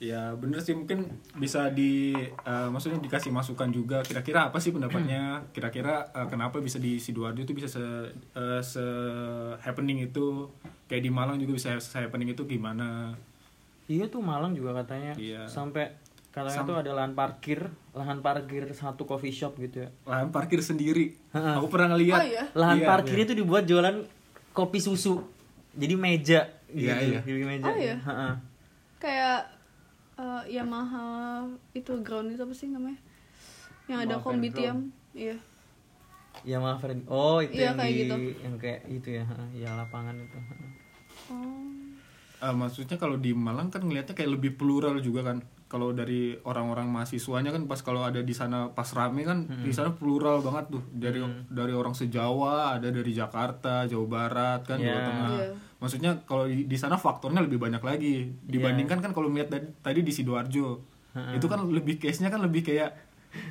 [0.00, 0.72] Ya bener sih.
[0.72, 1.04] Mungkin
[1.36, 4.00] bisa di eh, maksudnya dikasih masukan juga.
[4.00, 5.44] Kira-kira apa sih pendapatnya?
[5.52, 7.84] Kira-kira eh, kenapa bisa di sidoarjo itu bisa se,
[8.32, 8.80] eh, se
[9.60, 10.48] happening itu?
[10.88, 13.12] Kayak di Malang juga bisa se happening itu gimana
[13.90, 15.44] iya tuh Malang juga katanya Iya.
[15.44, 15.90] sampai
[16.30, 20.60] katanya Sam- tuh ada lahan parkir lahan parkir satu coffee shop gitu ya lahan parkir
[20.60, 22.44] sendiri aku pernah ngeliat Oh, iya?
[22.54, 23.24] lahan Iya, parkir iya.
[23.24, 24.06] itu dibuat jualan
[24.52, 25.26] kopi susu
[25.72, 27.20] jadi meja gitu Iya, iya.
[27.20, 27.96] jadi meja Oh, iya?
[27.98, 28.30] Ha-ha.
[28.96, 29.38] kayak
[30.16, 32.98] eh, Yamaha itu ground itu apa sih namanya
[33.86, 34.54] yang ada Yamaha kombi Fairground.
[34.54, 34.78] tiam
[35.12, 35.36] iya
[36.42, 37.02] ya maaf Fred.
[37.04, 38.14] oh itu Iya, yang kayak di gitu.
[38.40, 40.38] yang kayak itu ya ya lapangan itu
[41.28, 41.69] oh
[42.40, 45.44] Eh, maksudnya kalau di Malang kan ngelihatnya kayak lebih plural juga kan.
[45.70, 49.92] Kalau dari orang-orang mahasiswanya kan pas kalau ada di sana pas rame kan di sana
[49.92, 50.82] plural banget tuh.
[50.88, 55.06] Dari dari orang sejawa ada dari Jakarta Jawa Barat kan Jawa Iya.
[55.06, 55.30] Tengah.
[55.36, 55.52] Iya.
[55.80, 60.00] maksudnya kalau di, di sana faktornya lebih banyak lagi dibandingkan kan kalau melihat tadi, tadi
[60.04, 60.68] di sidoarjo.
[61.32, 62.92] Itu kan lebih case nya kan lebih kayak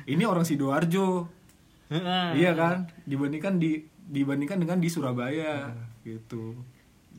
[0.06, 1.26] ini orang sidoarjo.
[1.90, 2.38] Ha-ha.
[2.38, 2.86] iya kan?
[3.02, 5.74] Dibandingkan di dibandingkan dengan di Surabaya
[6.06, 6.54] gitu.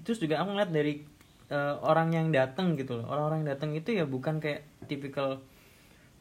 [0.07, 1.03] Terus juga aku ngeliat dari
[1.51, 3.05] eh, orang yang datang gitu loh.
[3.05, 5.43] Orang-orang yang datang itu ya bukan kayak tipikal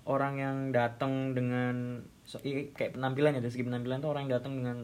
[0.02, 4.34] orang yang datang dengan so- i- kayak penampilan ya dari segi penampilan tuh orang yang
[4.36, 4.76] datang dengan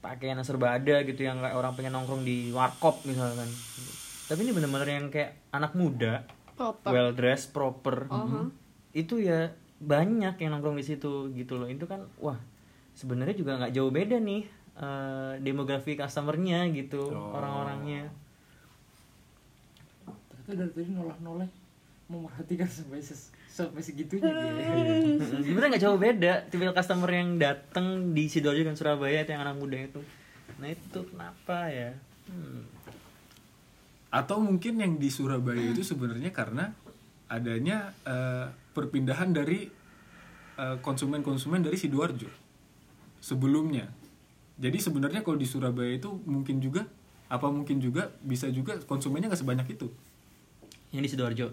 [0.00, 3.46] pakaian yang serba ada gitu yang kayak orang pengen nongkrong di warkop misalkan.
[4.24, 6.24] Tapi ini bener-bener yang kayak anak muda
[6.54, 6.88] proper.
[6.88, 8.08] well dressed proper.
[8.08, 8.48] Uh-huh.
[8.92, 11.66] itu ya banyak yang nongkrong di situ gitu loh.
[11.66, 12.38] Itu kan wah
[12.92, 14.42] sebenarnya juga nggak jauh beda nih
[14.74, 18.08] eh, demografi customernya gitu orang-orangnya
[20.52, 21.50] ternyata dari tadi nolak nolak
[22.04, 25.24] memperhatikan sampai ses- sampai segitunya gitu.
[25.42, 29.56] Sebenarnya nggak jauh beda tipikal customer yang datang di sidoarjo dan surabaya itu yang anak
[29.56, 30.00] muda itu
[30.54, 31.90] nah itu kenapa ya
[32.22, 32.62] Hmm.
[34.08, 36.70] atau mungkin yang di Surabaya itu sebenarnya karena
[37.26, 39.66] adanya eh, perpindahan dari
[40.54, 42.30] eh, konsumen-konsumen dari sidoarjo
[43.18, 43.90] sebelumnya
[44.54, 46.86] jadi sebenarnya kalau di Surabaya itu mungkin juga
[47.26, 49.90] apa mungkin juga bisa juga konsumennya nggak sebanyak itu
[50.92, 51.48] yang di sidoarjo.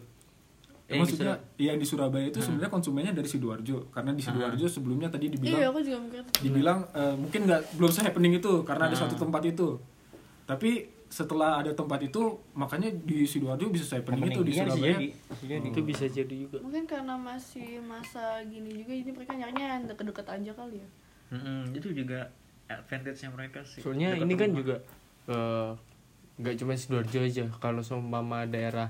[0.86, 3.90] Eh, maksudnya yang di Surabaya itu sebenarnya konsumennya dari sidoarjo.
[3.90, 6.22] Karena di sidoarjo sebelumnya tadi dibilang iya aku juga mikir.
[6.42, 9.78] dibilang eh, mungkin nggak belum se happening itu karena ada satu tempat itu.
[10.44, 10.72] Tapi
[11.06, 12.22] setelah ada tempat itu
[12.54, 14.94] makanya di sidoarjo bisa se happening, itu di Iya, bisa Surabaya.
[14.96, 15.08] jadi.
[15.14, 15.66] Bisa jadi.
[15.68, 16.58] itu bisa jadi juga.
[16.60, 20.90] Mungkin karena masih masa gini juga jadi mereka nyarinya yang deket-deket aja kali ya.
[21.30, 22.20] Mm-mm, itu juga
[22.68, 23.78] advantage-nya mereka sih.
[23.80, 24.58] Soalnya Dekat ini kan rumah.
[24.58, 24.76] juga
[25.28, 25.70] eh,
[26.36, 27.46] nggak cuma sidoarjo aja.
[27.56, 28.90] Kalau seumpama daerah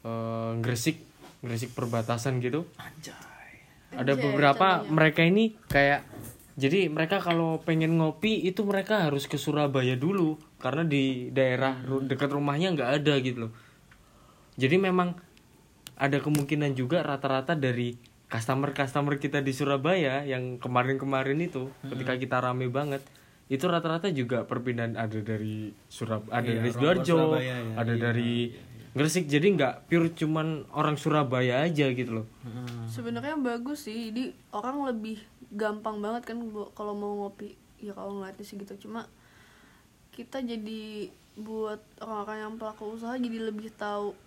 [0.00, 1.00] eh, Gresik
[1.38, 3.14] Gresik perbatasan gitu Anjay.
[3.92, 4.92] ada Anjay, beberapa contohnya.
[4.92, 6.02] mereka ini kayak
[6.54, 12.02] jadi mereka kalau pengen ngopi itu mereka harus ke Surabaya dulu karena di daerah ru-
[12.02, 13.52] dekat rumahnya nggak ada gitu loh
[14.54, 15.14] jadi memang
[15.94, 17.94] ada kemungkinan juga rata-rata dari
[18.26, 23.06] customer customer kita di Surabaya yang kemarin-kemarin itu ketika kita rame banget
[23.46, 28.02] itu rata-rata juga perpindahan ada dari Surab ada Iya, dari Sidoarjo Surabaya ya, ada iya.
[28.02, 28.32] dari
[28.98, 32.26] Gresik jadi nggak pure cuman orang Surabaya aja gitu loh.
[32.42, 32.90] Mm.
[32.90, 35.22] sebenarnya bagus sih jadi orang lebih
[35.54, 36.42] gampang banget kan
[36.74, 37.54] kalau mau ngopi.
[37.78, 38.74] Ya kalau ngeliatnya sih gitu.
[38.90, 39.06] Cuma
[40.10, 44.18] kita jadi buat orang-orang yang pelaku usaha jadi lebih tahu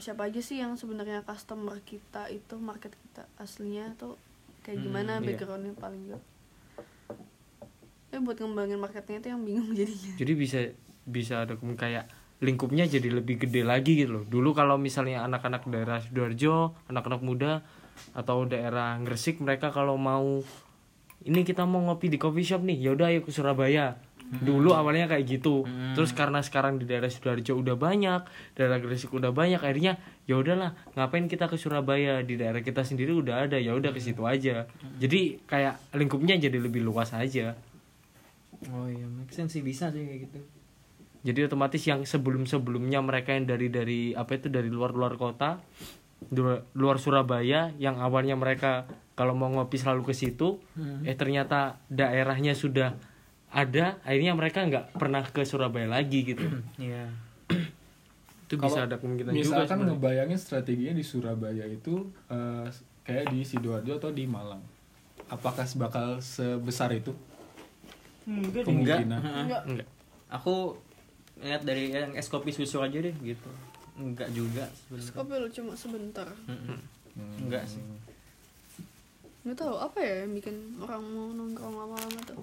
[0.00, 4.18] siapa aja sih yang sebenarnya customer kita itu market kita aslinya tuh
[4.66, 5.26] kayak gimana iya.
[5.28, 6.24] backgroundnya paling gak
[8.14, 10.12] ya buat ngembangin marketnya itu yang bingung jadinya.
[10.14, 10.58] Jadi bisa
[11.04, 12.04] bisa ada kemungkinan kayak
[12.42, 14.24] lingkupnya jadi lebih gede lagi gitu loh.
[14.26, 17.52] Dulu kalau misalnya anak-anak daerah sidoarjo anak-anak muda
[18.10, 20.42] atau daerah Gresik mereka kalau mau
[21.24, 23.96] ini kita mau ngopi di coffee shop nih yaudah ayo ke Surabaya.
[24.24, 25.62] Dulu awalnya kayak gitu.
[25.94, 28.26] Terus karena sekarang di daerah sidoarjo udah banyak
[28.58, 32.20] daerah Gresik udah banyak akhirnya ya udahlah ngapain kita ke Surabaya?
[32.26, 34.66] Di daerah kita sendiri udah ada ya udah ke situ aja.
[34.98, 37.54] Jadi kayak lingkupnya jadi lebih luas aja.
[38.72, 40.53] Oh iya make sense sih bisa sih kayak gitu
[41.24, 45.58] jadi otomatis yang sebelum sebelumnya mereka yang dari dari apa itu dari luar luar kota
[46.30, 48.84] luar, luar Surabaya yang awalnya mereka
[49.16, 50.60] kalau mau ngopi selalu ke situ
[51.02, 52.92] eh ternyata daerahnya sudah
[53.54, 56.44] ada akhirnya mereka nggak pernah ke Surabaya lagi gitu
[56.78, 57.08] Iya.
[58.44, 62.68] itu Kalau bisa ada kemungkinan juga Misalkan ngebayangin strateginya di Surabaya itu eh,
[63.08, 64.60] kayak di sidoarjo atau di Malang.
[65.32, 67.16] Apakah bakal sebesar itu
[68.28, 68.68] Enggak.
[68.68, 69.20] kemungkinan?
[69.20, 69.62] Enggak.
[69.64, 69.88] enggak
[70.28, 70.76] Aku
[71.44, 73.50] lihat dari yang es kopi susu aja deh gitu.
[74.00, 75.12] Enggak juga sebenarnya.
[75.12, 76.28] Kopi lu cuma sebentar.
[76.48, 76.78] Mm-mm.
[77.14, 77.36] Hmm.
[77.46, 77.84] Enggak sih.
[79.44, 82.40] Nggak tahu apa ya yang bikin orang mau nongkrong lama-lama tuh.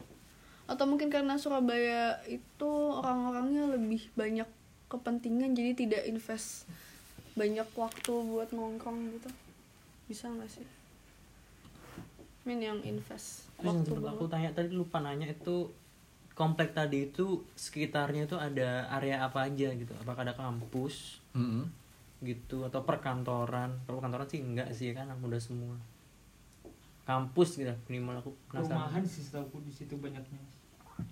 [0.69, 4.47] Atau mungkin karena Surabaya itu orang-orangnya lebih banyak
[4.87, 6.69] kepentingan jadi tidak invest
[7.33, 9.29] banyak waktu buat nongkrong gitu.
[10.07, 10.67] Bisa nggak sih?
[12.45, 15.69] Min yang invest Terus yang waktu sempat aku tanya tadi lupa nanya itu
[16.33, 19.93] komplek tadi itu sekitarnya itu ada area apa aja gitu?
[19.97, 21.67] Apakah ada kampus Mm-mm.
[22.21, 23.75] gitu atau perkantoran?
[23.81, 25.75] Kalau perkantoran sih enggak sih kan udah semua.
[27.01, 29.03] Kampus gitu minimal aku Perumahan penasaran.
[29.03, 30.39] sih setahu di situ banyaknya.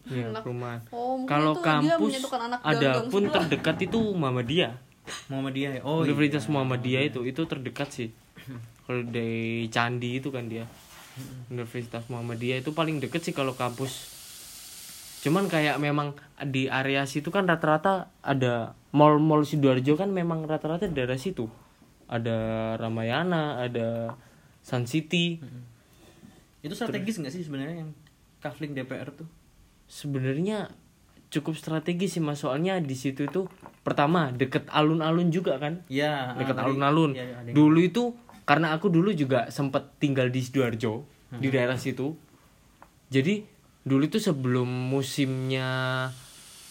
[0.05, 3.33] ya Anak- perumahan Oh, kalau kampus anak ada pun sebelah.
[3.41, 4.77] terdekat itu Muhammadiyah
[5.25, 5.81] Muhammadiyah ya?
[5.81, 6.51] Oh Universitas iya.
[6.51, 8.09] Muhammadiyah itu itu terdekat sih
[8.85, 10.69] kalau dari Candi itu kan dia
[11.49, 14.18] Universitas Muhammadiyah itu paling deket sih kalau kampus
[15.19, 20.95] cuman kayak memang di area situ kan rata-rata ada mall-mall sidoarjo kan memang rata-rata di
[20.95, 21.51] daerah situ
[22.05, 22.37] ada
[22.75, 24.15] Ramayana ada
[24.59, 25.37] Sun City
[26.59, 27.91] Itu strategis nggak sih sebenarnya yang
[28.39, 29.27] kafling DPR tuh?
[29.85, 30.71] sebenarnya
[31.29, 33.45] cukup strategis sih mas soalnya di situ itu
[33.79, 36.33] pertama deket alun-alun juga kan Iya.
[36.33, 37.11] ah, tadi- alun-alun.
[37.13, 38.03] ada yang- Dulu itu
[38.43, 41.37] karena aku dulu juga sempet tinggal di sidoarjo Hmm.
[41.37, 42.17] di daerah situ.
[43.07, 43.45] Jadi
[43.81, 45.69] dulu itu sebelum musimnya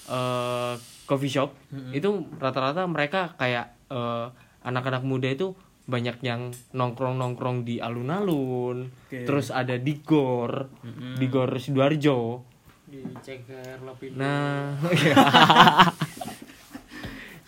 [0.07, 1.93] eh, coffee shop Hmm.
[1.93, 4.27] itu rata-rata mereka kayak eh,
[4.63, 5.53] anak-anak muda itu
[5.85, 8.93] banyak yang nongkrong-nongkrong di alun-alun.
[9.09, 9.25] Oke.
[9.25, 11.17] Terus ada di gor, Mm-mm.
[11.17, 12.45] di gor sidoarjo.
[12.85, 14.13] Di ceker lapin.
[14.13, 14.77] Nah,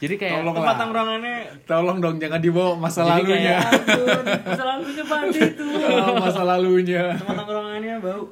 [0.01, 0.81] jadi kayak Tolong Tempat lah.
[0.81, 1.37] tongkrongannya
[1.69, 3.57] Tolong dong jangan dibawa masa Jadi lalunya.
[3.61, 5.67] Ampun, masa lalunya Pak D itu.
[5.69, 7.05] Oh, masa lalunya.
[7.15, 8.25] tempat tongkrongannya bau.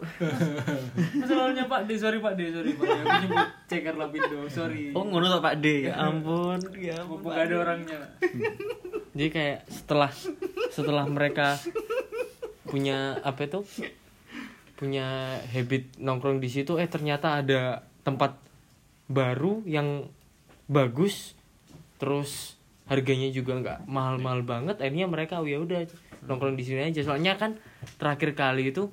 [1.14, 2.90] Masa lalunya Pak D, sorry Pak D, sorry Pak D.
[2.98, 4.82] Aku nyebut ceker lapindo, sorry.
[4.92, 5.66] Oh ngono tuh Pak D.
[5.86, 6.58] Ya ampun.
[6.74, 7.20] Ya ampun.
[7.20, 7.98] Mumpung Pak gak ada orangnya.
[9.12, 10.10] jadi kayak setelah
[10.70, 11.60] setelah mereka
[12.64, 13.60] punya apa itu
[14.72, 15.06] punya
[15.44, 18.38] habit nongkrong di situ eh ternyata ada tempat
[19.04, 20.06] baru yang
[20.64, 21.34] bagus
[21.98, 22.56] terus
[22.88, 25.84] harganya juga nggak mahal-mahal banget akhirnya mereka oh ya udah
[26.24, 27.60] nongkrong di sini aja soalnya kan
[28.00, 28.88] terakhir kali itu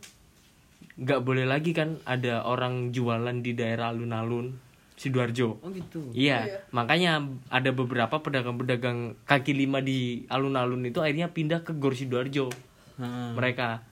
[0.95, 4.55] nggak boleh lagi kan ada orang jualan di daerah alun-alun
[4.95, 6.07] sidoarjo Oh gitu.
[6.15, 6.57] Iya, Iya.
[6.71, 7.19] makanya
[7.51, 12.47] ada beberapa pedagang-pedagang kaki lima di alun-alun itu akhirnya pindah ke Gor Sidoarjo.
[12.95, 13.29] Heeh.
[13.35, 13.83] Mereka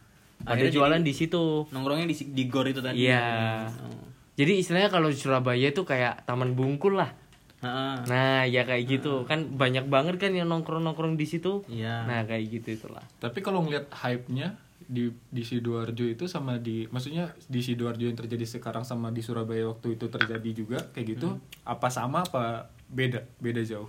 [0.43, 1.67] Akhirnya jualan di situ.
[1.71, 3.08] Nongkrongnya di di gor itu tadi.
[3.08, 3.67] Iya.
[3.67, 4.12] Oh.
[4.36, 7.15] Jadi istilahnya kalau di Surabaya itu kayak Taman Bungkul lah.
[7.63, 7.95] Heeh.
[8.12, 9.23] Nah, ya kayak gitu.
[9.23, 11.63] Kan banyak banget kan yang nongkrong-nongkrong di situ.
[11.71, 12.04] Iya.
[12.04, 13.04] Nah, kayak gitu itulah.
[13.23, 18.43] Tapi kalau ngeliat hype-nya di di sidoarjo itu sama di maksudnya di sidoarjo yang terjadi
[18.43, 23.63] sekarang sama di Surabaya waktu itu terjadi juga kayak gitu apa sama apa beda beda
[23.63, 23.88] jauh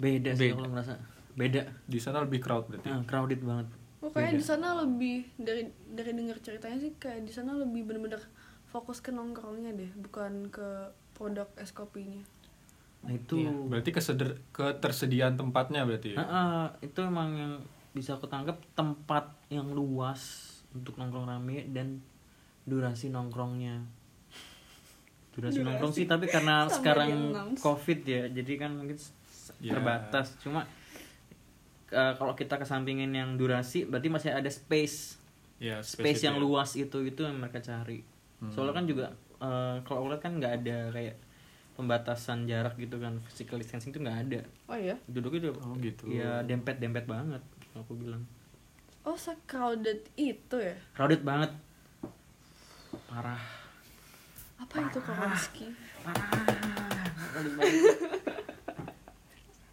[0.00, 0.56] Beda sih Beda.
[0.56, 0.94] kalau ngerasa.
[1.32, 1.62] Beda.
[1.84, 3.68] di sana lebih crowd berarti Nah, crowded banget.
[4.02, 8.18] Oh, kayaknya di sana lebih dari dari dengar ceritanya sih kayak di sana lebih bener-bener
[8.66, 12.24] fokus ke nongkrongnya deh, bukan ke produk es kopinya.
[13.02, 13.34] Nah, itu
[13.66, 16.22] berarti keseder ketersediaan tempatnya berarti ya?
[16.22, 17.54] Heeh, itu emang yang
[17.90, 20.22] bisa aku tangkap tempat yang luas
[20.70, 21.98] untuk nongkrong rame dan
[22.62, 23.82] durasi nongkrongnya.
[25.32, 25.66] Durasi, Durasi.
[25.66, 27.10] nongkrong sih tapi karena Sama sekarang
[27.58, 28.98] covid ya jadi kan mungkin
[29.58, 29.74] Ya.
[29.74, 30.64] terbatas cuma
[31.88, 35.18] eh, kalau kita kesampingin yang durasi berarti masih ada space
[35.58, 36.44] ya space yang itu ya.
[36.44, 38.02] luas itu itu yang mereka cari
[38.48, 39.06] soalnya kan juga
[39.38, 41.16] eh, kalau aku lihat kan nggak ada kayak
[41.72, 44.94] pembatasan jarak gitu kan physical distancing itu nggak ada Oh iya.
[45.06, 46.02] duduknya udah Oh, gitu.
[46.06, 47.40] ya dempet dempet banget
[47.72, 48.20] aku bilang
[49.02, 50.74] Oh, se-crowded itu ya?
[50.92, 51.50] crowded banget
[53.04, 53.40] parah
[54.56, 55.66] Apa itu Kowalski?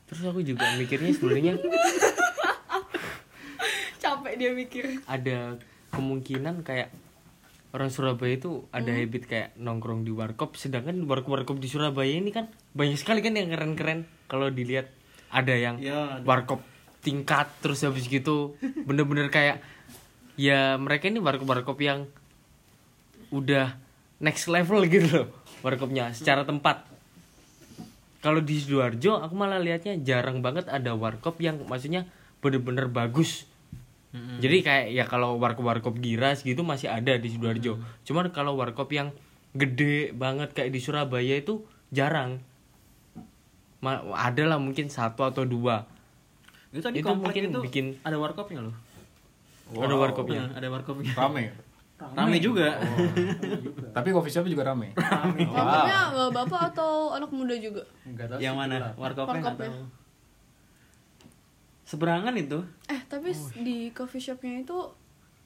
[0.06, 1.54] Terus aku juga mikirnya sebenarnya
[4.00, 4.84] Capek dia mikir.
[5.06, 5.56] ada
[5.92, 6.88] kemungkinan kayak
[7.70, 8.98] orang Surabaya itu ada Hmm.
[9.00, 13.50] habit kayak nongkrong di warkop sedangkan warkop-warkop di Surabaya ini kan banyak sekali kan yang
[13.50, 14.90] keren-keren kalau dilihat
[15.30, 16.26] ada yang Ya, ada.
[16.26, 16.66] warkop
[17.00, 19.62] tingkat terus habis gitu bener-bener kayak
[20.34, 22.10] ya mereka ini warkop-warkop yang
[23.30, 23.78] udah
[24.18, 25.28] next level gitu loh
[25.62, 26.90] warkopnya secara tempat
[28.20, 32.10] kalau di sidoarjo aku malah lihatnya jarang banget ada warkop yang maksudnya
[32.40, 33.46] bener-bener bagus
[34.12, 39.14] jadi kayak ya kalau warkop-warkop giras gitu masih ada di sidoarjo cuman kalau warkop yang
[39.52, 42.42] gede banget kayak di Surabaya itu jarang
[43.80, 45.88] Ma- ada lah mungkin satu atau dua
[46.70, 48.76] Itu tadi Itu mungkin itu bikin- ada warkopnya loh.
[49.72, 51.14] ada warkopnya Nah, ada warkopnya.
[51.14, 51.54] rame
[52.00, 52.80] Rame juga.
[53.96, 56.00] tapi coffee shop juga rame Warkopnya
[56.30, 57.84] bapak atau anak muda juga?
[58.04, 58.76] Enggak tahu Yang mana?
[58.94, 59.68] Warkopnya Warkopnya.
[59.68, 59.82] tahu.
[61.90, 62.62] Seberangan itu.
[62.86, 64.78] Eh tapi s- di coffee shopnya itu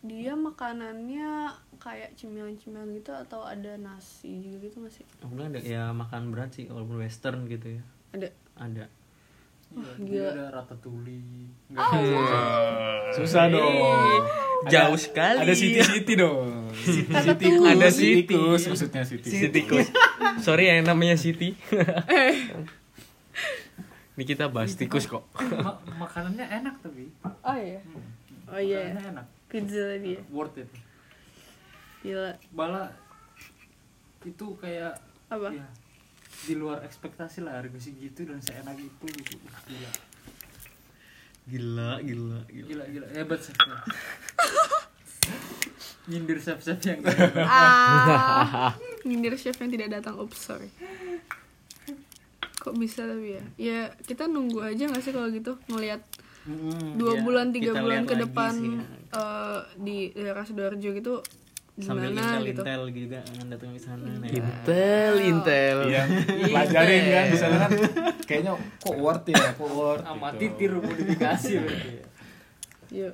[0.02, 5.89] dia makanannya kayak cemilan-cemilan gitu atau ada nasi juga gitu masih Aku bilang ada ya
[5.89, 7.84] makan berat sih walaupun western gitu ya.
[8.12, 8.86] ada Ada.
[9.74, 10.06] Iya, gila.
[10.06, 11.50] dia ada ratatouille.
[11.66, 11.88] Enggak
[13.16, 14.22] susah dong
[14.66, 17.66] jauh sekali ada city city dong city Ratatouille.
[17.66, 18.68] ada Ada city city.
[18.68, 19.88] maksudnya city Siti Kus.
[20.39, 21.56] sorry yang namanya Siti
[24.14, 25.26] ini kita bahas tikus kok
[25.57, 27.09] Ma- makanannya enak tapi.
[27.24, 27.82] oh iya
[28.45, 29.26] oh iya Makanannya enak.
[29.47, 30.70] pizza tadi ya Worth it.
[32.01, 32.84] gila Bala
[34.22, 34.93] itu kayak
[35.28, 35.66] apa ya,
[36.43, 39.36] di luar ekspektasi lah harga segitu dan seenak itu gitu.
[39.66, 39.91] Gila.
[41.43, 42.66] Gila, gila, gila.
[42.66, 43.55] Gila gila hebat chef.
[46.03, 46.99] Nyindir chef-chef yang
[47.39, 50.68] ah nyindir chef yang tidak datang oops sorry
[52.64, 55.99] kok bisa tapi ya ya kita nunggu aja nggak sih kalau gitu ngelihat
[56.95, 58.76] dua ya, bulan tiga bulan ke depan sih.
[59.11, 61.16] eh, di daerah sidoarjo gitu
[61.74, 64.05] Sambil gimana gitu intel-intel juga kan datang ke sana.
[64.05, 64.30] nah.
[64.30, 66.09] Intel Intel yang
[66.45, 67.72] pelajarin kan di sana kan
[68.30, 70.39] kayaknya kok worth ya kok worth sama gitu.
[70.39, 71.91] titir modifikasi berarti.
[72.93, 73.09] ya.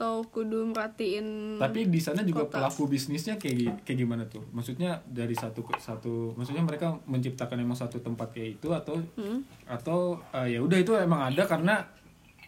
[0.00, 2.56] Atau kudu merhatiin tapi di sana juga Kota.
[2.56, 7.76] pelaku bisnisnya kayak kayak gimana tuh maksudnya dari satu ke satu maksudnya mereka menciptakan emang
[7.76, 9.44] satu tempat kayak itu atau Hmm.
[9.68, 11.84] atau eh, ya udah itu emang ada karena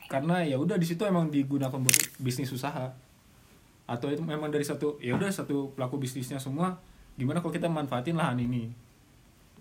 [0.09, 2.89] karena ya udah di situ emang digunakan buat bisnis usaha
[3.85, 6.81] atau itu memang dari satu ya udah satu pelaku bisnisnya semua
[7.15, 8.73] gimana kalau kita manfaatin lahan ini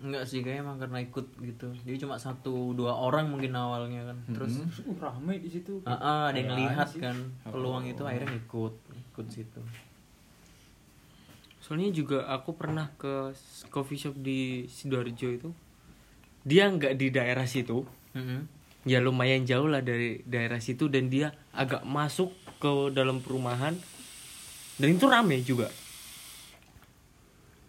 [0.02, 1.68] Enggak sih, kayaknya emang karena ikut gitu.
[1.82, 4.18] Jadi cuma satu dua orang mungkin awalnya kan.
[4.32, 5.78] Terus Uh, rame di situ.
[5.84, 6.98] ah, ada yang lihat sih.
[7.00, 7.14] kan
[7.46, 8.74] peluang itu akhirnya ikut,
[9.14, 9.62] ikut situ.
[11.62, 13.32] soalnya juga aku pernah ke
[13.70, 15.50] coffee shop di sidoarjo itu
[16.42, 18.44] dia nggak di daerah situ Mm-mm.
[18.84, 23.78] ya lumayan jauh lah dari daerah situ dan dia agak masuk ke dalam perumahan
[24.76, 25.70] dan itu rame juga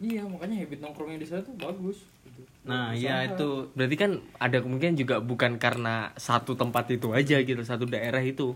[0.01, 2.03] Iya, makanya habit nongkrongnya di sana tuh bagus
[2.33, 2.49] gitu.
[2.63, 3.35] Nah, iya usaha.
[3.35, 8.23] itu berarti kan ada kemungkinan juga bukan karena satu tempat itu aja gitu satu daerah
[8.23, 8.55] itu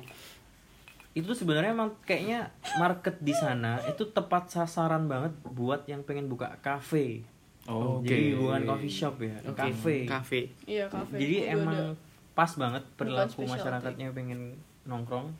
[1.16, 6.60] itu sebenarnya emang kayaknya market di sana itu tepat sasaran banget buat yang pengen buka
[6.60, 7.24] kafe.
[7.66, 9.96] Oh, Jadi bukan coffee shop ya, Oke, kafe.
[10.06, 11.16] kafe Iya kafe.
[11.18, 11.92] Jadi Itu emang ada.
[12.36, 15.32] pas banget perilaku masyarakatnya pengen nongkrong,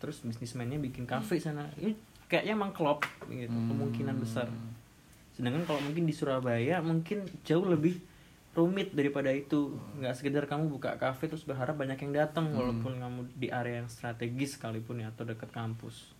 [0.00, 1.66] terus bisnismennya bikin kafe sana.
[1.76, 1.92] Ini
[2.30, 4.46] kayaknya emang klop gitu, kemungkinan besar.
[5.38, 8.02] Sedangkan kalau mungkin di Surabaya mungkin jauh lebih
[8.52, 9.78] rumit daripada itu.
[9.96, 13.88] Nggak sekedar kamu buka kafe terus berharap banyak yang datang walaupun kamu di area yang
[13.88, 16.10] strategis sekalipun ya atau dekat kampus.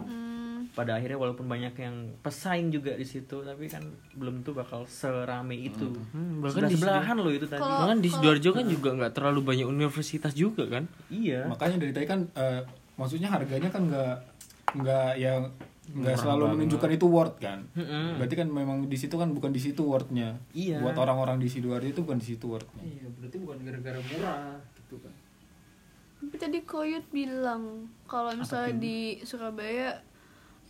[0.00, 1.92] Hmm, Pada akhirnya walaupun banyak yang
[2.24, 3.84] pesaing juga di situ, tapi kan
[4.16, 5.92] belum tuh bakal serame itu.
[6.10, 7.60] Hmm, bahkan di Sebelah-sebelahan loh itu tadi.
[7.60, 11.44] Bahkan di sidoarjo kan juga nggak terlalu banyak universitas juga kan Iya.
[11.46, 12.64] makanya dari tadi kan eh,
[12.96, 14.16] maksudnya harganya kan nggak
[14.80, 15.52] nggak yang
[15.92, 18.16] nggak selalu menunjukkan itu worth kan Mm-mm.
[18.16, 20.78] berarti kan memang di situ kan bukan di situ worthnya Iya.
[20.78, 24.40] buat orang-orang di sidoarjo itu bukan di situ worthnya Iya, berarti bukan gara-gara murah
[24.76, 25.14] gitu kan.
[26.20, 27.62] tapi tadi Koyut bilang
[28.04, 29.98] kalau misalnya di Surabaya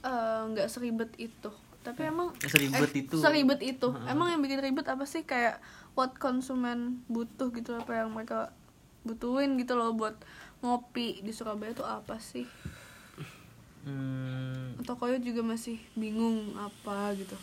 [0.01, 1.51] eh, nggak seribet itu.
[1.81, 3.17] Tapi emang Seribet eh, itu.
[3.17, 3.89] Seribet itu.
[4.05, 5.59] Emang yang bikin ribet apa sih kayak
[5.93, 8.53] what konsumen butuh gitu apa yang mereka
[9.03, 10.13] butuhin gitu loh buat
[10.61, 12.45] ngopi di Surabaya tuh apa sih?
[13.81, 17.37] Hmm, Atau Koyut juga masih bingung apa gitu.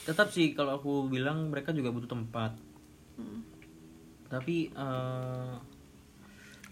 [0.00, 2.56] tetap sih kalau aku bilang mereka juga butuh tempat.
[3.20, 3.44] Hmm.
[4.26, 5.54] Tapi eh,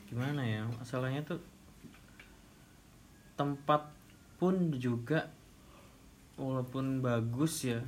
[0.09, 0.65] gimana ya?
[0.81, 1.39] Masalahnya tuh
[3.39, 3.87] tempat
[4.41, 5.29] pun juga
[6.41, 7.85] walaupun bagus ya.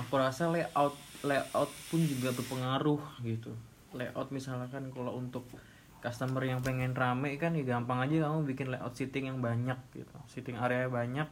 [0.00, 3.52] Aku rasa layout layout pun juga berpengaruh gitu.
[3.92, 5.44] Layout misalkan kalau untuk
[6.02, 10.10] customer yang pengen rame kan ya gampang aja kamu bikin layout seating yang banyak gitu.
[10.26, 11.30] Seating area banyak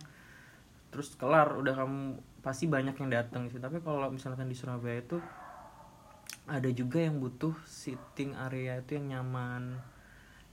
[0.90, 1.98] terus kelar udah kamu
[2.40, 5.22] pasti banyak yang datang sih tapi kalau misalkan di Surabaya itu
[6.50, 9.78] ada juga yang butuh sitting area itu yang nyaman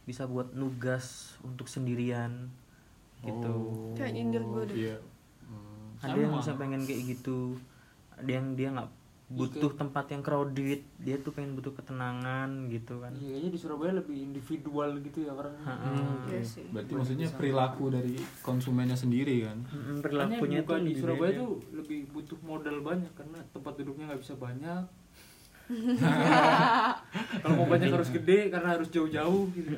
[0.05, 2.53] bisa buat nugas untuk sendirian
[3.19, 4.77] gitu Oh, Kayak nyindir gue deh.
[4.77, 4.97] iya.
[5.41, 5.97] Hmm.
[6.05, 7.57] ada yang bisa pengen kayak gitu
[8.13, 8.89] ada yang dia nggak
[9.29, 10.55] butuh tempat yang crowded
[10.97, 15.31] dia tuh pengen butuh ketenangan gitu kan Iya, kayaknya di Surabaya lebih individual gitu ya
[15.31, 15.75] orangnya.
[16.25, 16.63] Iya sih.
[16.65, 21.41] berarti maksudnya perilaku dari konsumennya sendiri kan Mm, Makanya perilakunya bukan tuh di Surabaya beda.
[21.41, 24.83] tuh lebih butuh modal banyak karena tempat duduknya nggak bisa banyak.
[27.37, 29.75] Kalau mau banyak harus gede karena harus jauh-jauh gitu.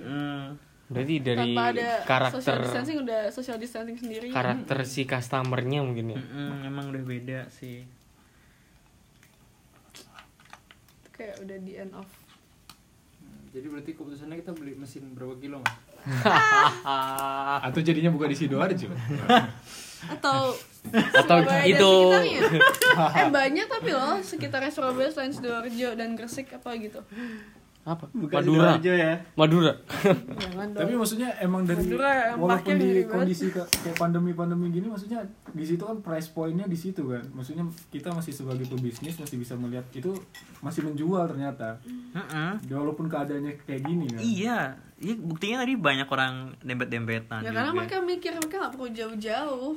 [0.86, 4.28] Berarti dari Tanpa ada social karakter distancing udah social distancing sendiri.
[4.30, 7.86] karakter si customernya mungkin ya mm, emang udah beda sih
[11.20, 12.08] Kayak udah di end of.
[13.50, 15.76] Jadi berarti keputusannya kita beli mesin berapa kilo mas?
[17.68, 18.88] atau jadinya buka di sidoarjo
[20.16, 20.56] Atau
[21.12, 21.92] Atau itu.
[21.92, 22.42] sekitarnya.
[23.20, 27.04] eh banyak tapi loh sekitarnya Surabaya selain Sidoarjo dan Gresik apa gitu.
[27.88, 28.06] Apa?
[28.12, 28.76] Bukan Madura.
[28.76, 29.14] aja ya.
[29.34, 29.74] Madura.
[30.36, 30.80] Jangan dong.
[30.80, 35.82] tapi maksudnya emang dari Madura walaupun di kondisi ke- kayak pandemi-pandemi gini maksudnya di situ
[35.82, 37.24] kan price pointnya di situ kan.
[37.32, 40.12] Maksudnya kita masih sebagai pebisnis masih bisa melihat itu
[40.60, 41.80] masih menjual ternyata.
[41.86, 42.62] Mm-mm.
[42.70, 44.20] walaupun keadaannya kayak gini kan.
[44.20, 44.60] Iya.
[45.00, 47.80] Iya buktinya tadi banyak orang dempet-dempetan ya karena juga.
[47.80, 49.72] mereka mikir mereka nggak perlu jauh-jauh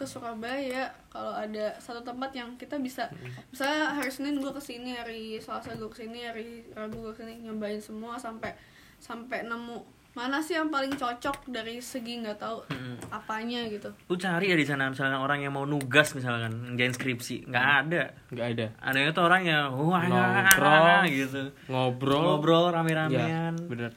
[0.00, 3.12] ke Surabaya kalau ada satu tempat yang kita bisa
[3.52, 7.20] misalnya hari Senin gue ke sini hari Selasa gue ke sini hari Rabu gue ke
[7.20, 8.56] sini nyobain semua sampai
[8.96, 12.66] sampai nemu mana sih yang paling cocok dari segi nggak tahu
[13.14, 13.94] apanya gitu.
[14.10, 18.02] Lu cari ya di sana misalnya orang yang mau nugas misalkan ngerjain skripsi nggak ada.
[18.34, 18.66] Nggak ada.
[18.82, 21.06] Adanya tuh orang yang wah Nongkrong.
[21.14, 21.54] gitu.
[21.70, 22.26] ngobrol.
[22.26, 23.54] Ngobrol ya rame-ramean.
[23.70, 23.94] bener.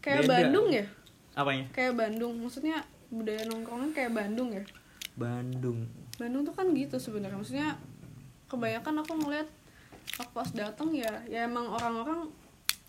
[0.00, 0.32] Kayak Beda.
[0.32, 0.84] Bandung ya?
[1.36, 1.64] Apanya?
[1.76, 2.80] Kayak Bandung maksudnya
[3.12, 4.64] budaya nongkrongan kayak Bandung ya
[5.18, 5.90] Bandung.
[6.14, 7.36] Bandung tuh kan gitu sebenarnya.
[7.36, 7.68] Maksudnya
[8.46, 9.48] kebanyakan aku ngeliat
[10.16, 12.30] aku pas datang ya ya emang orang-orang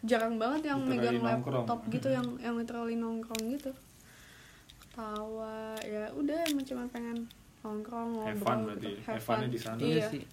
[0.02, 1.66] jarang banget yang Literally megang nongkrong.
[1.66, 3.72] laptop gitu yang yang literally nongkrong gitu.
[4.80, 7.28] Ketawa ya udah emang cuma pengen
[7.60, 8.88] nongkrong Have ngobrol fun berarti.
[8.88, 9.02] gitu.
[9.04, 9.80] Have fun-nya di sana.
[9.82, 10.08] iya.
[10.08, 10.24] Sih.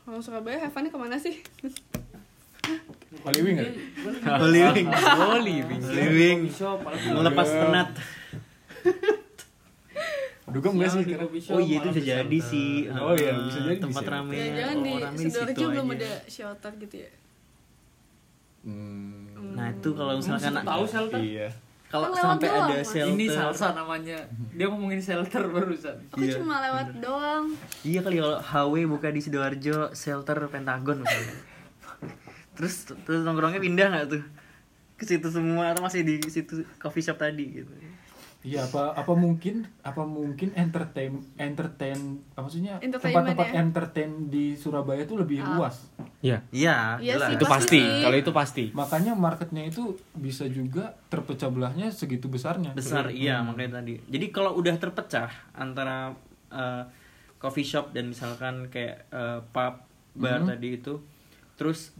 [0.00, 1.38] Kalau Surabaya have fun-nya ke mana sih?
[3.20, 4.86] Holy Wing living
[5.90, 7.90] living Coffee shop, apalagi melepas penat
[10.50, 11.02] Dugem enggak sih?
[11.06, 12.50] Coffee shop, oh iya itu bisa di jadi shelter.
[12.50, 14.12] sih Oh iya, bisa jadi tempat bisa.
[14.12, 17.10] rame ya jangan di Sidoarjo belum ada shelter gitu ya
[18.60, 19.24] Hmm,
[19.56, 21.16] nah itu kalau misalkan Emang tahu shelter?
[21.18, 21.48] iya.
[21.86, 24.18] kalau Kan lewat sampai doang, ada shelter Ini salsa namanya.
[24.52, 25.96] Dia ngomongin shelter barusan.
[26.06, 27.44] aku Iya, cuma lewat doang
[27.80, 31.36] Iya kali kalau HW buka di Sidoarjo shelter Pentagon misalnya.
[32.54, 34.22] terus terus nongkrongnya pindah nggak tuh
[34.94, 37.72] ke situ semua atau masih di situ coffee shop tadi gitu.
[38.40, 41.98] Iya apa apa mungkin apa mungkin entertain entertain
[42.32, 43.60] apa maksudnya tempat-tempat ya?
[43.60, 45.60] entertain di Surabaya itu lebih Ah.
[45.60, 45.92] luas.
[46.20, 47.28] ya Iya, Iya jelas.
[47.28, 49.82] sih, itu pasti pasti kalau itu pasti Makanya marketnya itu
[50.14, 52.72] bisa juga terpecah belahnya segitu besarnya.
[52.72, 53.52] besar iya Hmm.
[53.52, 54.00] makanya tadi.
[54.02, 56.16] Jadi kalau udah terpecah antara
[56.48, 56.82] eh,
[57.36, 60.48] coffee shop dan misalkan kayak eh, pub bar Mhm.
[60.50, 60.96] tadi itu,
[61.54, 61.92] terus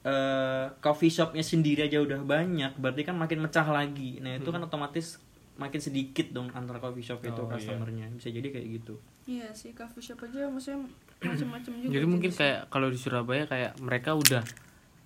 [0.00, 4.16] eh, coffee shopnya sendiri aja udah banyak, berarti kan makin mecah lagi.
[4.18, 5.20] Nah itu kan otomatis
[5.58, 7.52] makin sedikit dong antara coffee shop itu Oh, iya.
[7.52, 8.06] customernya.
[8.12, 8.94] Bisa jadi kayak gitu.
[9.26, 10.86] iya sih coffee shop aja maksudnya
[11.20, 12.40] macam-macam juga jadi mungkin jenisnya.
[12.40, 14.40] kayak kalau di Surabaya kayak mereka udah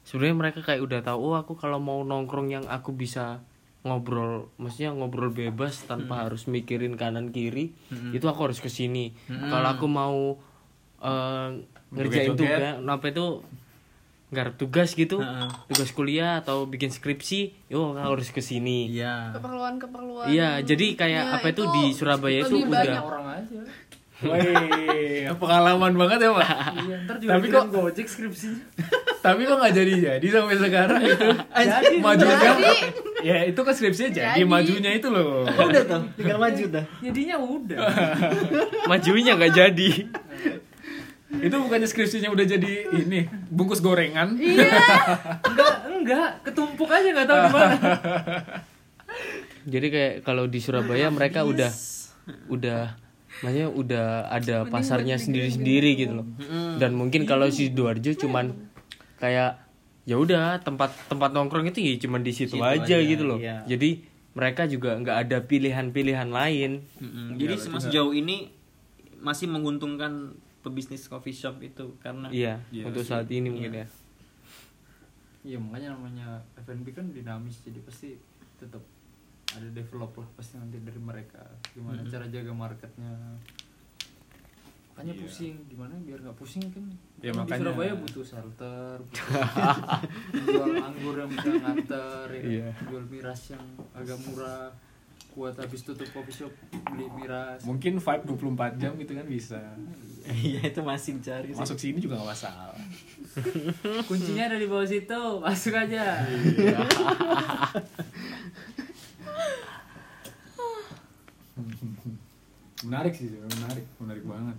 [0.02, 3.42] sebenarnya mereka kayak udah tahu oh aku kalau mau nongkrong yang aku bisa
[3.82, 7.74] ngobrol maksudnya ngobrol bebas tanpa harus mikirin kanan kiri
[8.12, 10.38] itu aku harus ke sini kalau aku mau
[11.00, 11.48] eh,
[11.90, 13.42] ngerjain tugas apa itu
[14.32, 15.48] garap tugas gitu Heeh.
[15.68, 19.30] tugas kuliah atau bikin skripsi yo harus ke sini Iya.
[19.32, 23.02] keperluan-keperluan Iya, jadi kayak Ya, apa itu di Surabaya itu lebih udah- banyak.
[23.02, 23.60] orang aja.
[24.22, 26.46] Wih, pengalaman banget ya pak.
[26.80, 28.62] Iya, Tapi kok- Gojek skripsinya.
[29.18, 31.26] Tapi kok nggak jadi jadi sampai sekarang itu.
[31.52, 32.50] Jadi, majunya,
[33.20, 34.46] ya itu kan skripsinya jadi, Jadi.
[34.46, 35.42] majunya itu loh.
[35.44, 36.84] udah tuh, tinggal maju dah.
[37.00, 37.78] Jadinya udah.
[38.90, 39.90] majunya nggak jadi
[41.40, 44.36] itu bukannya skripsinya udah jadi ini bungkus gorengan.
[45.48, 47.76] enggak, enggak, ketumpuk aja nggak tahu di mana.
[49.64, 51.72] jadi kayak kalau di Surabaya mereka udah
[52.52, 52.98] udah
[53.40, 56.26] maksudnya udah ada pasarnya sendiri-sendiri gitu loh.
[56.76, 58.52] Dan mungkin kalau si Sidoarjo cuman
[59.16, 59.62] kayak
[60.02, 63.38] ya udah tempat tempat nongkrong itu ya cuman di situ Situ aja, aja, gitu loh.
[63.38, 63.62] iya.
[63.70, 64.02] jadi
[64.34, 66.80] mereka juga nggak ada pilihan-pilihan lain.
[66.98, 67.36] Mm-mm.
[67.36, 68.48] Jadi sejauh ini
[69.20, 73.86] masih menguntungkan pebisnis coffee shop itu karena iya Iya untuk saat ini mungkin ya.
[75.42, 78.14] Iya, makanya namanya F&B kan dinamis jadi pasti
[78.56, 78.78] tetap
[79.50, 81.42] ada develop lah pasti nanti dari mereka.
[81.68, 83.10] Gimana cara jaga marketnya.
[84.88, 85.20] Makanya Iya.
[85.20, 86.84] pusing gimana biar nggak pusing kan?
[87.18, 89.24] Ya, Kan makanya- di Surabaya butuh shelter butuh
[90.46, 92.46] jual anggur yang bisa nganter ya kan?
[92.48, 92.68] Iya.
[92.86, 94.70] jual miras yang agak murah
[95.32, 96.52] buat habis tutup coffee shop
[96.86, 97.64] beli miras.
[97.64, 99.60] Mungkin vibe 24 jam gitu kan bisa
[100.46, 101.58] iya itu masih dicari sih.
[101.58, 102.74] Masuk sini juga gak masalah.
[104.08, 106.22] Kuncinya ada di bawah situ masuk aja.
[112.82, 114.58] Menarik sih menarik menarik banget.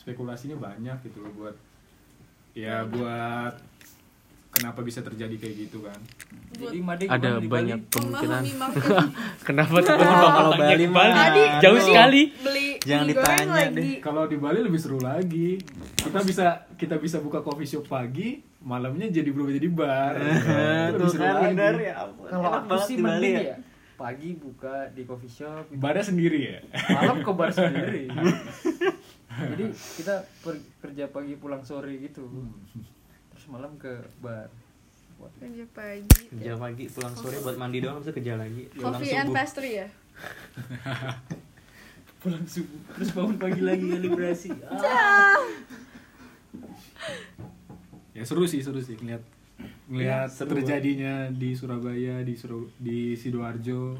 [0.00, 1.56] Spekulasinya banyak gitu loh buat
[2.56, 3.60] ya buat
[4.48, 6.00] kenapa bisa terjadi kayak gitu kan.
[6.56, 8.42] Jadi Made ada banyak kemungkinan.
[9.44, 10.88] Kenapa tuh kalau Bali
[11.60, 12.32] jauh sekali.
[12.40, 13.76] beli Jangan mie ditanya lagi.
[13.76, 13.96] deh.
[14.00, 15.60] kalau di Bali lebih seru lagi.
[15.94, 20.14] Kita bisa kita bisa buka coffee shop pagi malamnya jadi berubah jadi bar.
[20.16, 21.84] Itu lebih tuh seru kan lagi.
[21.84, 21.94] ya
[22.26, 23.44] kalau aku sih di Bali mending ya.
[23.44, 23.56] ya
[23.98, 25.78] pagi buka di coffee shop gitu.
[25.78, 26.58] barnya sendiri ya?
[26.88, 28.06] Malam ke bar sendiri.
[29.52, 32.24] Jadi kita per- kerja pagi pulang sore gitu.
[33.30, 34.48] Terus malam ke bar.
[35.18, 38.70] Buat- kerja pagi kerja pagi pulang sore buat mandi doang bisa kerja lagi.
[38.72, 39.88] Coffee and pastry ya
[42.18, 42.80] pulang subuh.
[42.98, 45.38] Terus bangun pagi lagi kalibrasi ah.
[48.18, 49.22] ya seru sih seru sih ngeliat
[49.86, 53.98] ngeliat seru terjadinya di Surabaya di Suru, di sidoarjo.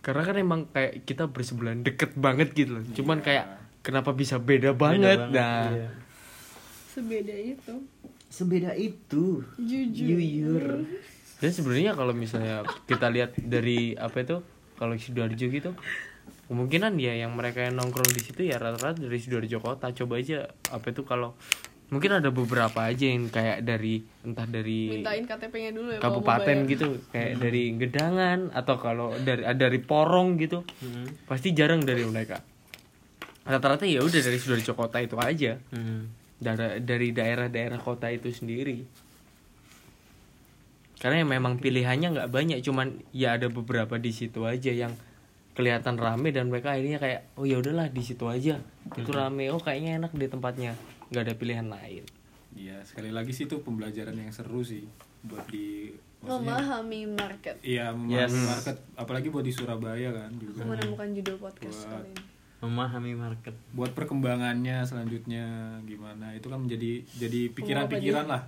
[0.00, 2.84] Karena kan emang kayak kita bersebelahan deket banget gitu loh.
[2.96, 5.64] Cuman kayak kenapa bisa beda banget, Beda nah.
[5.70, 5.90] iya.
[6.90, 7.74] sebeda itu.
[8.30, 9.42] Sebeda itu?
[9.58, 10.06] Jujur.
[10.18, 10.64] Jujur.
[11.40, 14.36] Dan sebenarnya kalau misalnya kita lihat dari apa itu
[14.76, 15.72] kalau sidoarjo gitu
[16.50, 20.44] kemungkinan ya yang mereka yang nongkrong di situ ya rata-rata dari sidoarjo kota coba aja
[20.66, 21.38] apa itu kalau
[21.88, 26.70] mungkin ada beberapa aja yang kayak dari entah dari mintain KTP-nya dulu ya kabupaten bayar.
[26.70, 31.06] gitu kayak dari Gedangan atau kalau dari dari Porong gitu Hmm.
[31.24, 32.42] pasti jarang dari mereka
[33.42, 36.10] rata-rata ya udah dari sidoarjo kota itu aja Hmm.
[36.36, 38.86] dari dari daerah-daerah kota itu sendiri
[40.96, 44.92] karena yang memang pilihannya nggak banyak cuman ya ada beberapa di situ aja yang
[45.50, 48.58] kelihatan rame dan mereka akhirnya kayak oh ya udahlah di situ aja.
[48.92, 49.50] Itu rame.
[49.50, 50.72] Oh kayaknya enak di tempatnya.
[51.10, 52.04] Nggak ada pilihan lain.
[52.50, 54.82] Iya sekali lagi sih itu pembelajaran yang seru sih
[55.22, 57.56] buat di memahami market.
[57.60, 58.34] Iya memahami Yes.
[58.34, 58.76] market.
[58.94, 60.64] Apalagi buat di Surabaya kan juga.
[60.64, 62.24] Menemukan judul podcast Buat- kali ini.
[62.60, 63.54] Memahami market.
[63.72, 65.44] Buat perkembangannya selanjutnya
[65.82, 66.36] gimana?
[66.36, 68.42] Itu kan menjadi jadi pikiran-pikiran lah.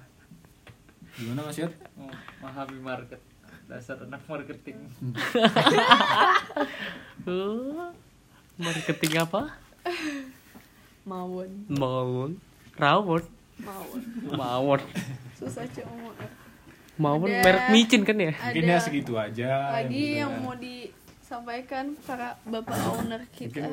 [1.12, 1.72] Gimana Mas Yat?
[1.96, 3.20] memahami market
[3.72, 4.76] dasar anak marketing.
[8.60, 9.56] Marketing apa?
[11.08, 11.50] Mawon.
[11.72, 12.36] Mawon.
[12.76, 13.24] Rawon.
[13.64, 14.00] Mawon.
[14.28, 14.80] Mawon.
[15.40, 16.16] Susah cuy ngomong.
[17.00, 18.36] Mawon merek micin kan ya?
[18.36, 20.44] mungkin ya segitu aja lagi yang yang udah.
[20.44, 23.72] mau disampaikan para bapak owner kita.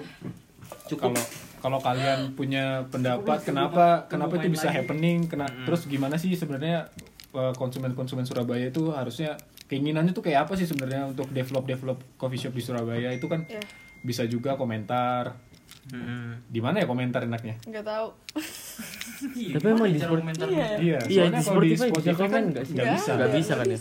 [0.96, 1.20] Kalau
[1.60, 6.88] kalau kalian punya pendapat kenapa kenapa itu bisa happening kena terus gimana sih sebenarnya
[7.36, 9.36] eh, konsumen-konsumen Surabaya itu harusnya
[9.70, 13.14] keinginannya tuh kayak apa sih sebenarnya untuk develop develop coffee shop di Surabaya?
[13.14, 13.62] Itu kan ya
[14.02, 15.48] bisa juga komentar.
[15.90, 16.42] Hmm.
[16.46, 17.62] di mana ya komentar enaknya?
[17.64, 18.08] Nggak tahu.
[19.54, 20.68] Tapi emang di cara Sport- komentar iya.
[20.78, 22.44] iya soalnya di kalau di Spotify bisa komen kan?
[22.50, 22.74] nggak sih?
[22.74, 23.12] nggak bisa.
[23.14, 23.78] Nggak bisa kan ya?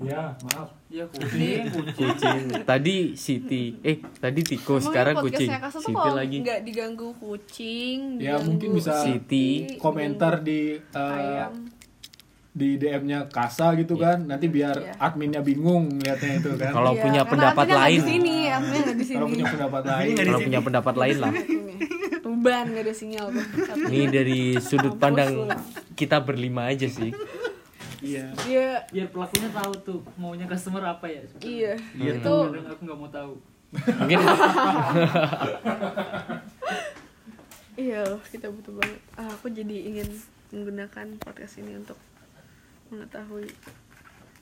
[0.00, 0.68] Ya maaf.
[0.88, 1.60] Ya kucing.
[1.92, 2.40] Kucing.
[2.64, 4.40] Tadi Siti eh tadi
[4.80, 5.48] sekarang Emang kucing.
[5.50, 6.36] Kasa tuh Siti lagi.
[6.40, 9.76] nggak diganggu kucing Ya, diganggu mungkin bisa Siti.
[9.76, 11.52] komentar di eh, ayam
[12.50, 14.92] di DM-nya Kasa gitu kan nanti biar Iya.
[14.98, 16.72] adminnya bingung liatnya itu kan.
[16.72, 17.94] Kalau Iya, punya pendapat lain.
[17.96, 19.16] di sini adminnya nggak di sini.
[19.16, 20.14] kalau punya pendapat lain.
[20.16, 21.32] kalau punya pendapat lain lah.
[22.24, 23.46] Tuban nggak ada sinyal tuh.
[23.86, 25.46] Ini dari sudut pandang
[25.94, 27.14] kita berlima aja sih.
[28.00, 28.32] Iya.
[28.42, 31.22] Dia biar pelakunya tahu tuh maunya customer apa ya?
[31.38, 31.72] Iya.
[31.94, 33.32] Iya, itu kadang aku nggak mau tahu.
[33.70, 34.18] Mungkin.
[37.78, 39.00] Iya kita butuh banget.
[39.14, 40.04] Ah, aku jadi ingin
[40.50, 41.96] menggunakan podcast ini untuk
[42.90, 43.48] mengetahui.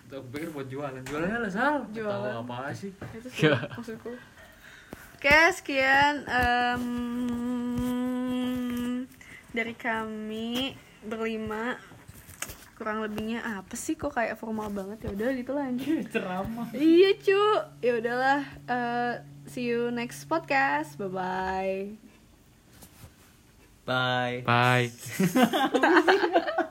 [0.09, 1.05] Aku pikir buat jualan.
[1.05, 1.85] Jualannya lah sal.
[1.93, 2.33] Jualan.
[2.33, 2.91] tahu apa sih.
[3.13, 4.13] Itu sih maksudku.
[5.19, 6.85] Oke sekian em,
[9.53, 10.73] dari kami
[11.05, 11.77] berlima.
[12.79, 15.03] Kurang lebihnya apa sih kok kayak formal banget?
[15.03, 16.71] Ya udah gitu lanjut ceramah.
[16.71, 17.43] Iya cu.
[17.83, 18.41] Ya udahlah
[18.71, 19.15] eh,
[19.51, 20.95] see you next podcast.
[20.97, 21.99] Bye bye
[24.47, 24.89] bye.
[25.75, 26.69] Bye